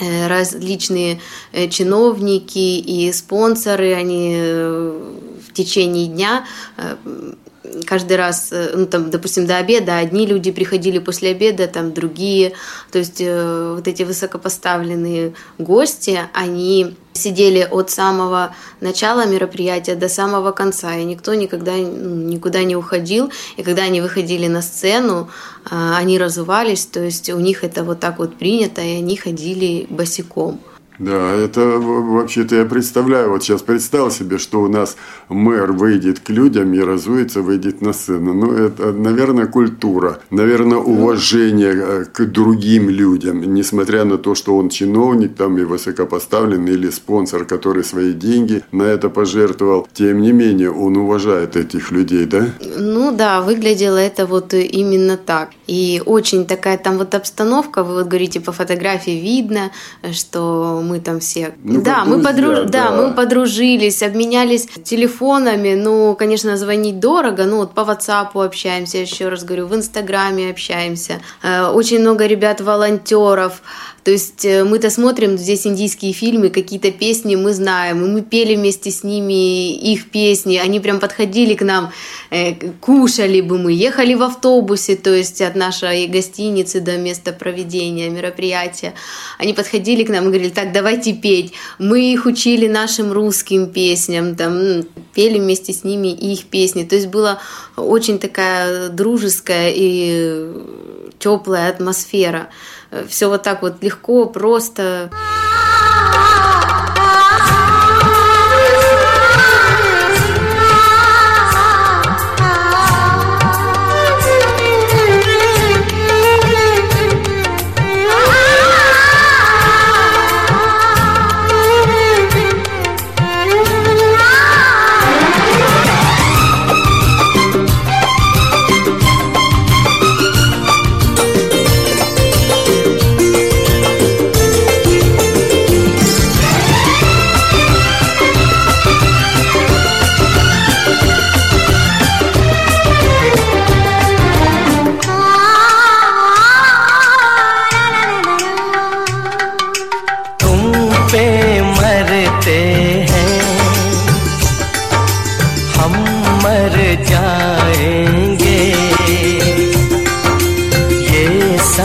э, 0.00 0.28
различные 0.28 1.20
чиновники 1.70 2.58
и 2.58 3.12
спонсоры, 3.12 3.94
они 3.94 4.36
в 4.36 5.52
течение 5.52 6.06
дня 6.06 6.46
каждый 7.86 8.16
раз, 8.16 8.48
э, 8.52 8.72
ну, 8.74 8.86
там, 8.86 9.10
допустим, 9.10 9.46
до 9.46 9.56
обеда 9.56 9.98
одни 9.98 10.26
люди 10.26 10.50
приходили 10.50 10.98
после 10.98 11.30
обеда, 11.30 11.66
там 11.66 11.92
другие. 11.92 12.52
То 12.90 12.98
есть 12.98 13.20
э, 13.20 13.74
вот 13.76 13.88
эти 13.88 14.02
высокопоставленные 14.02 15.34
гости, 15.58 16.20
они 16.32 16.96
сидели 17.12 17.68
от 17.70 17.90
самого 17.90 18.54
начала 18.80 19.26
мероприятия 19.26 19.94
до 19.94 20.08
самого 20.08 20.52
конца, 20.52 20.96
и 20.96 21.04
никто 21.04 21.34
никогда 21.34 21.72
ну, 21.72 22.14
никуда 22.28 22.62
не 22.64 22.76
уходил. 22.76 23.30
И 23.56 23.62
когда 23.62 23.82
они 23.82 24.00
выходили 24.00 24.46
на 24.46 24.62
сцену, 24.62 25.30
э, 25.70 25.94
они 25.96 26.18
разувались, 26.18 26.86
то 26.86 27.00
есть 27.00 27.30
у 27.30 27.38
них 27.38 27.64
это 27.64 27.84
вот 27.84 28.00
так 28.00 28.18
вот 28.18 28.36
принято, 28.36 28.80
и 28.80 28.96
они 28.98 29.16
ходили 29.16 29.86
босиком. 29.90 30.60
Да, 30.98 31.32
это 31.34 31.78
вообще-то 31.78 32.56
я 32.56 32.64
представляю, 32.64 33.30
вот 33.30 33.42
сейчас 33.42 33.62
представил 33.62 34.10
себе, 34.10 34.38
что 34.38 34.62
у 34.62 34.68
нас 34.68 34.96
мэр 35.28 35.72
выйдет 35.72 36.20
к 36.20 36.30
людям 36.30 36.74
и 36.74 36.80
разуется, 36.80 37.40
выйдет 37.42 37.80
на 37.80 37.92
сцену. 37.92 38.34
Ну, 38.34 38.52
это, 38.52 38.92
наверное, 38.92 39.46
культура, 39.46 40.20
наверное, 40.30 40.78
уважение 40.78 41.74
э, 41.74 42.04
к 42.04 42.26
другим 42.26 42.90
людям, 42.90 43.40
несмотря 43.54 44.04
на 44.04 44.18
то, 44.18 44.34
что 44.34 44.56
он 44.56 44.68
чиновник 44.68 45.34
там 45.34 45.58
и 45.58 45.64
высокопоставленный 45.64 46.72
или 46.72 46.90
спонсор, 46.90 47.44
который 47.44 47.84
свои 47.84 48.12
деньги 48.12 48.62
на 48.72 48.82
это 48.82 49.08
пожертвовал. 49.08 49.88
Тем 49.92 50.20
не 50.20 50.32
менее, 50.32 50.70
он 50.70 50.96
уважает 50.96 51.56
этих 51.56 51.90
людей, 51.90 52.26
да? 52.26 52.46
Ну 52.78 53.12
да, 53.12 53.40
выглядело 53.40 53.96
это 53.96 54.26
вот 54.26 54.54
именно 54.54 55.16
так. 55.16 55.50
И 55.66 56.02
очень 56.04 56.46
такая 56.46 56.76
там 56.76 56.98
вот 56.98 57.14
обстановка, 57.14 57.82
вы 57.82 57.94
вот 57.94 58.06
говорите, 58.06 58.40
по 58.40 58.52
фотографии 58.52 59.18
видно, 59.18 59.70
что 60.12 60.81
мы 60.82 61.00
там 61.00 61.20
все... 61.20 61.54
Ну, 61.62 61.80
да, 61.82 62.04
мы 62.04 62.22
подруж... 62.22 62.58
да, 62.66 62.90
да, 62.90 62.90
мы 62.90 63.14
подружились, 63.14 64.02
обменялись 64.02 64.66
телефонами. 64.84 65.74
Ну, 65.74 66.14
конечно, 66.14 66.56
звонить 66.56 67.00
дорого, 67.00 67.44
ну 67.44 67.58
вот 67.58 67.74
по 67.74 67.80
WhatsApp 67.80 68.28
общаемся, 68.34 68.98
еще 68.98 69.28
раз 69.28 69.44
говорю, 69.44 69.66
в 69.66 69.74
Инстаграме 69.74 70.50
общаемся. 70.50 71.20
Э, 71.42 71.66
очень 71.68 72.00
много 72.00 72.26
ребят-волонтеров. 72.26 73.62
То 74.04 74.10
есть 74.10 74.44
э, 74.44 74.64
мы-то 74.64 74.90
смотрим 74.90 75.38
здесь 75.38 75.66
индийские 75.66 76.12
фильмы, 76.12 76.50
какие-то 76.50 76.90
песни 76.90 77.36
мы 77.36 77.52
знаем, 77.52 78.04
и 78.04 78.08
мы 78.08 78.22
пели 78.22 78.56
вместе 78.56 78.90
с 78.90 79.04
ними 79.04 79.72
их 79.72 80.10
песни, 80.10 80.56
они 80.56 80.80
прям 80.80 80.98
подходили 80.98 81.54
к 81.54 81.62
нам, 81.62 81.92
э, 82.30 82.54
кушали 82.80 83.40
бы 83.40 83.58
мы, 83.58 83.72
ехали 83.72 84.14
в 84.14 84.22
автобусе, 84.22 84.96
то 84.96 85.14
есть 85.14 85.40
от 85.40 85.54
нашей 85.54 86.08
гостиницы 86.08 86.80
до 86.80 86.96
места 86.96 87.32
проведения 87.32 88.10
мероприятия. 88.10 88.94
Они 89.38 89.54
подходили 89.54 90.02
к 90.02 90.08
нам 90.08 90.24
и 90.24 90.28
говорили, 90.28 90.50
так, 90.50 90.72
давайте 90.72 91.12
петь. 91.12 91.52
Мы 91.78 92.12
их 92.12 92.26
учили 92.26 92.66
нашим 92.66 93.12
русским 93.12 93.70
песням, 93.72 94.34
там, 94.34 94.82
пели 95.14 95.38
вместе 95.38 95.72
с 95.72 95.84
ними 95.84 96.08
их 96.08 96.46
песни. 96.46 96.84
То 96.84 96.94
есть 96.94 97.08
была 97.08 97.40
очень 97.76 98.18
такая 98.18 98.88
дружеская 98.88 99.72
и 99.74 100.50
теплая 101.18 101.70
атмосфера 101.70 102.48
все 103.08 103.28
вот 103.28 103.42
так 103.42 103.62
вот 103.62 103.82
легко, 103.82 104.26
просто. 104.26 105.10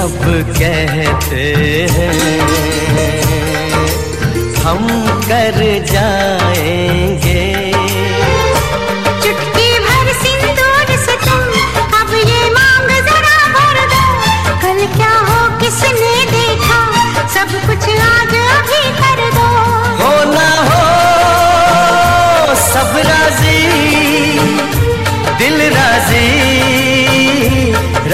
सब 0.07 0.23
कहते 0.57 1.43
हैं 1.93 2.11
हम 4.63 4.87
कर 5.27 5.57
जा 5.91 6.07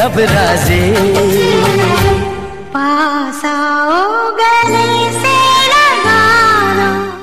रब 0.02 0.18
राजी 0.18 0.82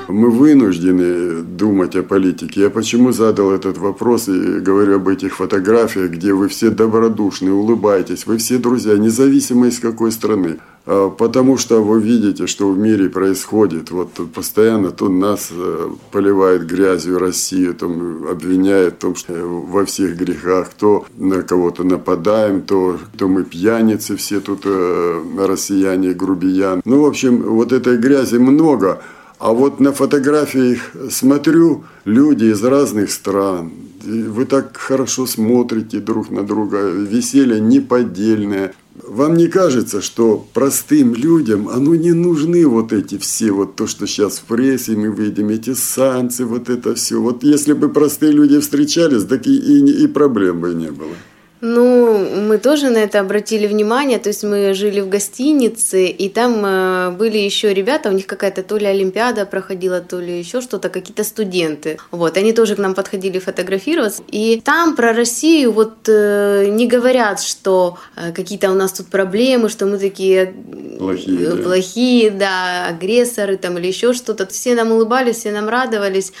Мы 0.08 0.30
вынуждены 0.30 1.39
думать 1.61 1.95
о 1.95 2.01
политике. 2.01 2.61
Я 2.61 2.69
почему 2.71 3.11
задал 3.11 3.51
этот 3.51 3.77
вопрос 3.77 4.27
и 4.27 4.59
говорю 4.59 4.95
об 4.95 5.07
этих 5.07 5.35
фотографиях, 5.35 6.09
где 6.09 6.33
вы 6.33 6.47
все 6.47 6.71
добродушны, 6.71 7.51
улыбаетесь, 7.51 8.25
вы 8.25 8.37
все 8.37 8.57
друзья, 8.57 8.97
независимо 8.97 9.67
из 9.67 9.79
какой 9.79 10.11
страны. 10.11 10.57
А, 10.87 11.09
потому 11.09 11.57
что 11.57 11.83
вы 11.83 12.01
видите, 12.01 12.47
что 12.47 12.71
в 12.71 12.79
мире 12.79 13.09
происходит. 13.09 13.91
Вот 13.91 14.09
постоянно 14.33 14.89
то 14.89 15.07
нас 15.09 15.49
э, 15.51 15.89
поливает 16.11 16.65
грязью 16.65 17.19
Россию, 17.19 17.75
там 17.75 18.25
обвиняет 18.27 18.95
в 18.95 18.97
том, 18.97 19.15
что 19.15 19.33
во 19.33 19.85
всех 19.85 20.17
грехах, 20.17 20.69
то 20.69 21.05
на 21.17 21.43
кого-то 21.43 21.83
нападаем, 21.83 22.61
то, 22.61 22.97
то 23.17 23.27
мы 23.27 23.43
пьяницы 23.43 24.15
все 24.15 24.39
тут, 24.39 24.61
э, 24.65 25.21
россияне, 25.37 26.13
грубиян. 26.13 26.81
Ну, 26.85 27.03
в 27.03 27.05
общем, 27.05 27.43
вот 27.43 27.71
этой 27.71 27.97
грязи 27.97 28.37
много. 28.37 29.01
А 29.41 29.53
вот 29.53 29.79
на 29.79 29.91
фотографиях 29.91 30.91
смотрю, 31.09 31.83
люди 32.05 32.45
из 32.45 32.63
разных 32.63 33.11
стран. 33.11 33.71
Вы 34.03 34.45
так 34.45 34.77
хорошо 34.77 35.25
смотрите 35.25 35.99
друг 35.99 36.29
на 36.29 36.43
друга. 36.43 36.91
Веселье 36.91 37.59
неподдельное 37.59 38.75
вам 39.03 39.35
не 39.37 39.47
кажется, 39.47 40.01
что 40.01 40.45
простым 40.53 41.15
людям, 41.15 41.69
оно 41.69 41.95
не 41.95 42.11
нужны 42.11 42.67
вот 42.67 42.93
эти 42.93 43.17
все, 43.17 43.51
вот 43.51 43.75
то, 43.75 43.87
что 43.87 44.05
сейчас 44.05 44.37
в 44.37 44.43
прессе 44.43 44.95
мы 44.95 45.07
видим, 45.07 45.49
эти 45.49 45.73
санкции, 45.73 46.43
вот 46.43 46.69
это 46.69 46.93
все. 46.93 47.19
Вот 47.19 47.43
если 47.43 47.73
бы 47.73 47.89
простые 47.89 48.33
люди 48.33 48.59
встречались, 48.59 49.23
так 49.23 49.47
и, 49.47 49.55
и, 49.55 50.03
и 50.03 50.07
проблем 50.07 50.59
бы 50.59 50.73
не 50.73 50.91
было. 50.91 51.15
Ну, 51.61 52.17
мы 52.47 52.57
тоже 52.57 52.89
на 52.89 52.97
это 52.97 53.19
обратили 53.19 53.67
внимание, 53.67 54.17
то 54.17 54.29
есть 54.29 54.43
мы 54.43 54.73
жили 54.73 54.99
в 54.99 55.09
гостинице, 55.09 56.07
и 56.07 56.27
там 56.27 56.65
э, 56.65 57.11
были 57.11 57.37
еще 57.37 57.71
ребята, 57.71 58.09
у 58.09 58.13
них 58.13 58.25
какая-то 58.25 58.63
то 58.63 58.77
ли 58.77 58.87
Олимпиада 58.87 59.45
проходила, 59.45 60.01
то 60.01 60.19
ли 60.19 60.39
еще 60.39 60.61
что-то, 60.61 60.89
какие-то 60.89 61.23
студенты. 61.23 61.99
Вот, 62.09 62.35
они 62.37 62.53
тоже 62.53 62.75
к 62.75 62.79
нам 62.79 62.95
подходили 62.95 63.37
фотографироваться, 63.37 64.23
и 64.27 64.59
там 64.65 64.95
про 64.95 65.13
Россию 65.13 65.73
вот 65.73 66.09
э, 66.09 66.65
не 66.67 66.87
говорят, 66.87 67.39
что 67.39 67.99
э, 68.15 68.31
какие-то 68.31 68.71
у 68.71 68.75
нас 68.75 68.93
тут 68.93 69.07
проблемы, 69.07 69.69
что 69.69 69.85
мы 69.85 69.99
такие 69.99 70.55
плохие, 70.97 71.37
да, 71.37 71.63
плохие, 71.63 72.31
да 72.31 72.87
агрессоры 72.87 73.57
там 73.57 73.77
или 73.77 73.85
еще 73.85 74.13
что-то. 74.13 74.47
Все 74.47 74.73
нам 74.73 74.91
улыбались, 74.91 75.37
все 75.37 75.51
нам 75.51 75.69
радовались, 75.69 76.33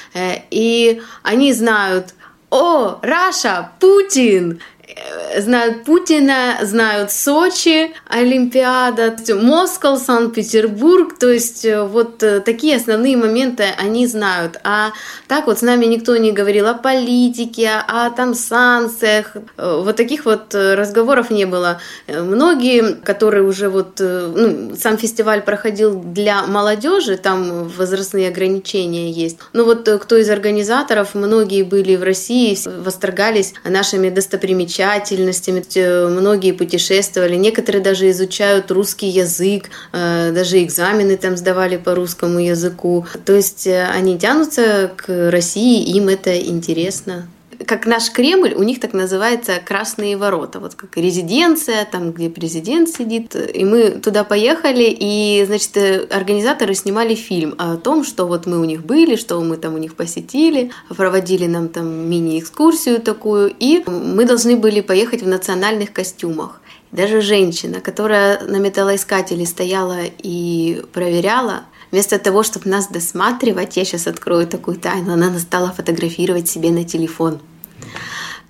и 0.49 1.01
они 1.21 1.53
знают, 1.53 2.15
о, 2.49 2.99
Раша, 3.01 3.71
Путин, 3.79 4.59
знают 5.37 5.83
Путина, 5.85 6.57
знают 6.61 7.11
Сочи, 7.11 7.91
Олимпиада, 8.07 9.15
Москва, 9.35 9.97
Санкт-Петербург, 9.97 11.17
то 11.17 11.29
есть 11.29 11.65
э, 11.65 11.83
вот 11.83 12.21
э, 12.23 12.39
такие 12.41 12.77
основные 12.77 13.17
моменты 13.17 13.65
они 13.77 14.07
знают. 14.07 14.59
А 14.63 14.91
так 15.27 15.47
вот 15.47 15.59
с 15.59 15.61
нами 15.61 15.85
никто 15.85 16.17
не 16.17 16.31
говорил 16.31 16.67
о 16.67 16.73
политике, 16.73 17.69
о 17.87 18.09
там 18.09 18.33
санкциях, 18.33 19.35
вот 19.57 19.95
таких 19.95 20.25
вот 20.25 20.53
разговоров 20.53 21.29
не 21.29 21.45
было. 21.45 21.79
Многие, 22.07 22.95
которые 22.95 23.43
уже 23.43 23.69
вот, 23.69 23.99
ну, 23.99 24.75
сам 24.75 24.97
фестиваль 24.97 25.41
проходил 25.41 25.99
для 26.01 26.43
молодежи, 26.43 27.17
там 27.17 27.67
возрастные 27.69 28.29
ограничения 28.29 29.11
есть. 29.11 29.37
Но 29.53 29.65
вот 29.65 29.87
кто 30.01 30.17
из 30.17 30.29
организаторов, 30.29 31.15
многие 31.15 31.63
были 31.63 31.95
в 31.95 32.03
России, 32.03 32.57
восторгались 32.83 33.53
нашими 33.63 34.09
достопримечательностями, 34.09 34.80
достопримечательностями, 34.81 36.09
многие 36.09 36.51
путешествовали, 36.51 37.35
некоторые 37.35 37.83
даже 37.83 38.09
изучают 38.09 38.71
русский 38.71 39.07
язык, 39.07 39.69
э, 39.93 40.31
даже 40.33 40.63
экзамены 40.63 41.17
там 41.17 41.37
сдавали 41.37 41.77
по 41.77 41.95
русскому 41.95 42.39
языку. 42.39 43.05
То 43.25 43.33
есть 43.33 43.67
э, 43.67 43.85
они 43.85 44.17
тянутся 44.17 44.91
к 44.95 45.31
России, 45.31 45.95
им 45.95 46.09
это 46.09 46.39
интересно 46.39 47.27
как 47.65 47.85
наш 47.85 48.11
Кремль, 48.11 48.53
у 48.53 48.63
них 48.63 48.79
так 48.79 48.93
называется 48.93 49.59
Красные 49.63 50.17
ворота, 50.17 50.59
вот 50.59 50.75
как 50.75 50.97
резиденция, 50.97 51.85
там, 51.85 52.11
где 52.11 52.29
президент 52.29 52.89
сидит. 52.89 53.35
И 53.35 53.65
мы 53.65 53.91
туда 53.91 54.23
поехали, 54.23 54.85
и, 54.87 55.43
значит, 55.45 55.77
организаторы 56.11 56.73
снимали 56.75 57.15
фильм 57.15 57.55
о 57.57 57.77
том, 57.77 58.03
что 58.03 58.25
вот 58.25 58.45
мы 58.45 58.59
у 58.59 58.65
них 58.65 58.85
были, 58.85 59.15
что 59.15 59.39
мы 59.41 59.57
там 59.57 59.75
у 59.75 59.77
них 59.77 59.95
посетили, 59.95 60.71
проводили 60.89 61.47
нам 61.47 61.69
там 61.69 62.09
мини-экскурсию 62.09 63.01
такую, 63.01 63.53
и 63.59 63.83
мы 63.87 64.25
должны 64.25 64.55
были 64.55 64.81
поехать 64.81 65.21
в 65.21 65.27
национальных 65.27 65.93
костюмах. 65.93 66.61
Даже 66.91 67.21
женщина, 67.21 67.79
которая 67.79 68.41
на 68.43 68.57
металлоискателе 68.57 69.45
стояла 69.45 69.99
и 70.21 70.83
проверяла, 70.91 71.63
вместо 71.91 72.17
того, 72.19 72.43
чтобы 72.43 72.69
нас 72.69 72.87
досматривать, 72.87 73.77
я 73.77 73.85
сейчас 73.85 74.07
открою 74.07 74.47
такую 74.47 74.77
тайну, 74.77 75.13
она 75.13 75.37
стала 75.39 75.71
фотографировать 75.71 76.49
себе 76.49 76.71
на 76.71 76.83
телефон. 76.83 77.39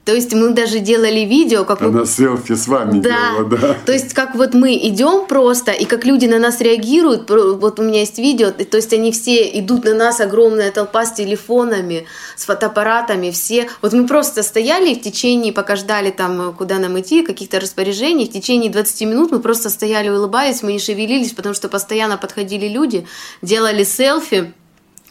То 0.04 0.16
есть 0.16 0.34
мы 0.34 0.50
даже 0.54 0.80
делали 0.80 1.20
видео, 1.20 1.64
как 1.64 1.82
она 1.82 2.00
мы... 2.00 2.06
селфи 2.08 2.56
с 2.56 2.68
вами 2.68 3.02
да. 3.02 3.10
делала, 3.10 3.50
да. 3.50 3.78
То 3.86 3.94
есть 3.94 4.14
как 4.14 4.34
вот 4.34 4.56
мы 4.56 4.76
идем 4.76 5.28
просто 5.28 5.72
и 5.72 5.86
как 5.86 6.06
люди 6.06 6.26
на 6.26 6.40
нас 6.40 6.60
реагируют. 6.60 7.30
Вот 7.30 7.80
у 7.80 7.84
меня 7.84 8.00
есть 8.00 8.18
видео, 8.18 8.50
то 8.50 8.78
есть 8.78 8.92
они 8.94 9.12
все 9.12 9.48
идут 9.60 9.84
на 9.84 9.94
нас 9.94 10.20
огромная 10.20 10.72
толпа 10.72 11.06
с 11.06 11.14
телефонами, 11.14 12.08
с 12.36 12.46
фотоаппаратами, 12.46 13.30
все. 13.30 13.70
Вот 13.84 13.94
мы 13.94 14.08
просто 14.08 14.42
стояли 14.42 14.96
в 14.96 15.02
течение, 15.02 15.54
пока 15.54 15.76
ждали 15.76 16.10
там, 16.10 16.56
куда 16.58 16.80
нам 16.80 17.00
идти, 17.00 17.22
каких-то 17.22 17.60
распоряжений, 17.60 18.26
в 18.26 18.32
течение 18.32 18.72
20 18.72 19.02
минут 19.02 19.32
мы 19.32 19.40
просто 19.40 19.70
стояли, 19.70 20.10
улыбаясь, 20.10 20.64
мы 20.64 20.74
не 20.74 20.80
шевелились, 20.80 21.34
потому 21.34 21.54
что 21.54 21.70
постоянно 21.70 22.18
подходили 22.18 22.68
люди, 22.68 23.06
делали 23.44 23.84
селфи 23.84 24.52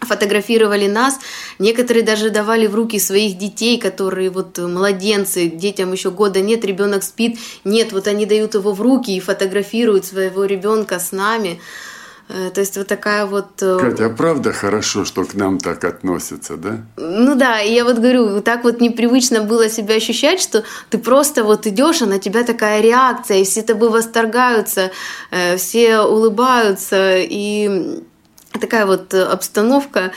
фотографировали 0.01 0.87
нас, 0.87 1.19
некоторые 1.59 2.05
даже 2.05 2.31
давали 2.31 2.67
в 2.67 2.75
руки 2.75 2.99
своих 2.99 3.39
детей, 3.39 3.79
которые 3.79 4.31
вот 4.31 4.59
младенцы, 4.59 5.47
детям 5.49 5.93
еще 5.93 6.11
года 6.11 6.41
нет, 6.41 6.65
ребенок 6.65 7.03
спит, 7.03 7.39
нет, 7.65 7.93
вот 7.93 8.07
они 8.07 8.27
дают 8.27 8.55
его 8.55 8.73
в 8.73 8.81
руки 8.81 9.17
и 9.17 9.21
фотографируют 9.21 10.05
своего 10.05 10.45
ребенка 10.45 10.99
с 10.99 11.13
нами. 11.13 11.61
Э, 12.33 12.51
то 12.51 12.61
есть 12.61 12.77
вот 12.77 12.87
такая 12.87 13.27
вот... 13.27 13.61
Э, 13.61 13.79
Катя, 13.81 14.07
а 14.07 14.11
правда 14.11 14.53
хорошо, 14.53 15.05
что 15.05 15.25
к 15.25 15.35
нам 15.35 15.59
так 15.59 15.85
относятся, 15.85 16.57
да? 16.57 16.79
Ну 16.97 17.35
да, 17.35 17.61
и 17.61 17.73
я 17.73 17.85
вот 17.85 17.97
говорю, 17.97 18.41
так 18.41 18.65
вот 18.65 18.81
непривычно 18.81 19.43
было 19.43 19.69
себя 19.69 19.97
ощущать, 19.97 20.41
что 20.41 20.63
ты 20.91 20.99
просто 20.99 21.43
вот 21.43 21.67
идешь, 21.67 22.03
а 22.03 22.07
на 22.07 22.19
тебя 22.19 22.45
такая 22.45 22.81
реакция, 22.81 23.39
и 23.39 23.45
все 23.45 23.63
тобой 23.63 23.91
восторгаются, 23.91 24.93
э, 25.31 25.57
все 25.57 26.01
улыбаются, 26.01 27.17
и 27.19 28.01
такая 28.59 28.87
вот 28.87 29.15
э, 29.15 29.23
обстановка, 29.23 30.13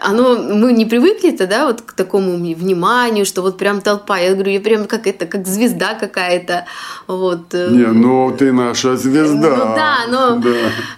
оно, 0.00 0.36
мы 0.36 0.72
не 0.72 0.84
привыкли-то, 0.84 1.46
да, 1.46 1.66
вот 1.66 1.82
к 1.82 1.92
такому 1.92 2.36
вниманию, 2.36 3.24
что 3.24 3.42
вот 3.42 3.58
прям 3.58 3.80
толпа. 3.80 4.18
Я 4.18 4.34
говорю, 4.34 4.52
я 4.52 4.60
прям 4.60 4.86
как 4.86 5.06
это, 5.06 5.26
как 5.26 5.46
звезда 5.46 5.94
какая-то, 5.94 6.66
вот. 7.06 7.54
Э. 7.54 7.70
Не, 7.70 7.86
ну 7.86 8.34
ты 8.36 8.52
наша 8.52 8.96
звезда. 8.96 9.56
Ну 9.56 9.74
да, 9.74 9.96
но 10.08 10.40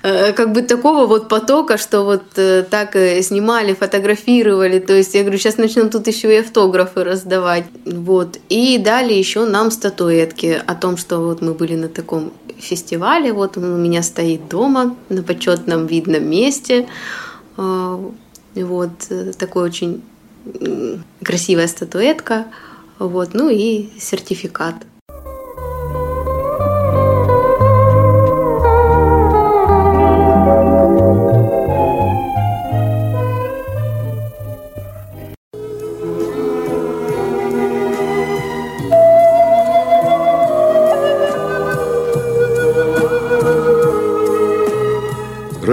да. 0.02 0.32
как 0.32 0.52
бы 0.52 0.62
такого 0.62 1.06
вот 1.06 1.28
потока, 1.28 1.78
что 1.78 2.02
вот 2.02 2.22
так 2.70 2.96
снимали, 3.22 3.74
фотографировали, 3.74 4.78
то 4.78 4.92
есть 4.92 5.14
я 5.14 5.22
говорю, 5.22 5.38
сейчас 5.38 5.56
начнем 5.56 5.88
тут 5.88 6.06
еще 6.06 6.34
и 6.34 6.40
автографы 6.40 7.04
раздавать, 7.04 7.64
вот. 7.84 8.38
И 8.48 8.78
дали 8.78 9.12
еще 9.12 9.46
нам 9.46 9.70
статуэтки 9.70 10.60
о 10.66 10.74
том, 10.74 10.96
что 10.96 11.18
вот 11.20 11.42
мы 11.42 11.54
были 11.54 11.76
на 11.76 11.88
таком 11.88 12.32
фестивале. 12.58 13.32
Вот 13.32 13.56
он 13.56 13.64
у 13.64 13.76
меня 13.76 14.02
стоит 14.02 14.48
дома 14.48 14.96
на 15.08 15.22
почетном 15.22 15.86
видном 15.86 16.28
месте. 16.28 16.86
А, 17.56 18.12
вот 18.54 18.90
э, 19.10 19.32
такой 19.32 19.64
очень 19.64 20.02
красивая 21.22 21.66
статуэтка. 21.66 22.46
Вот, 22.98 23.34
ну 23.34 23.50
и 23.50 23.90
сертификат. 23.98 24.76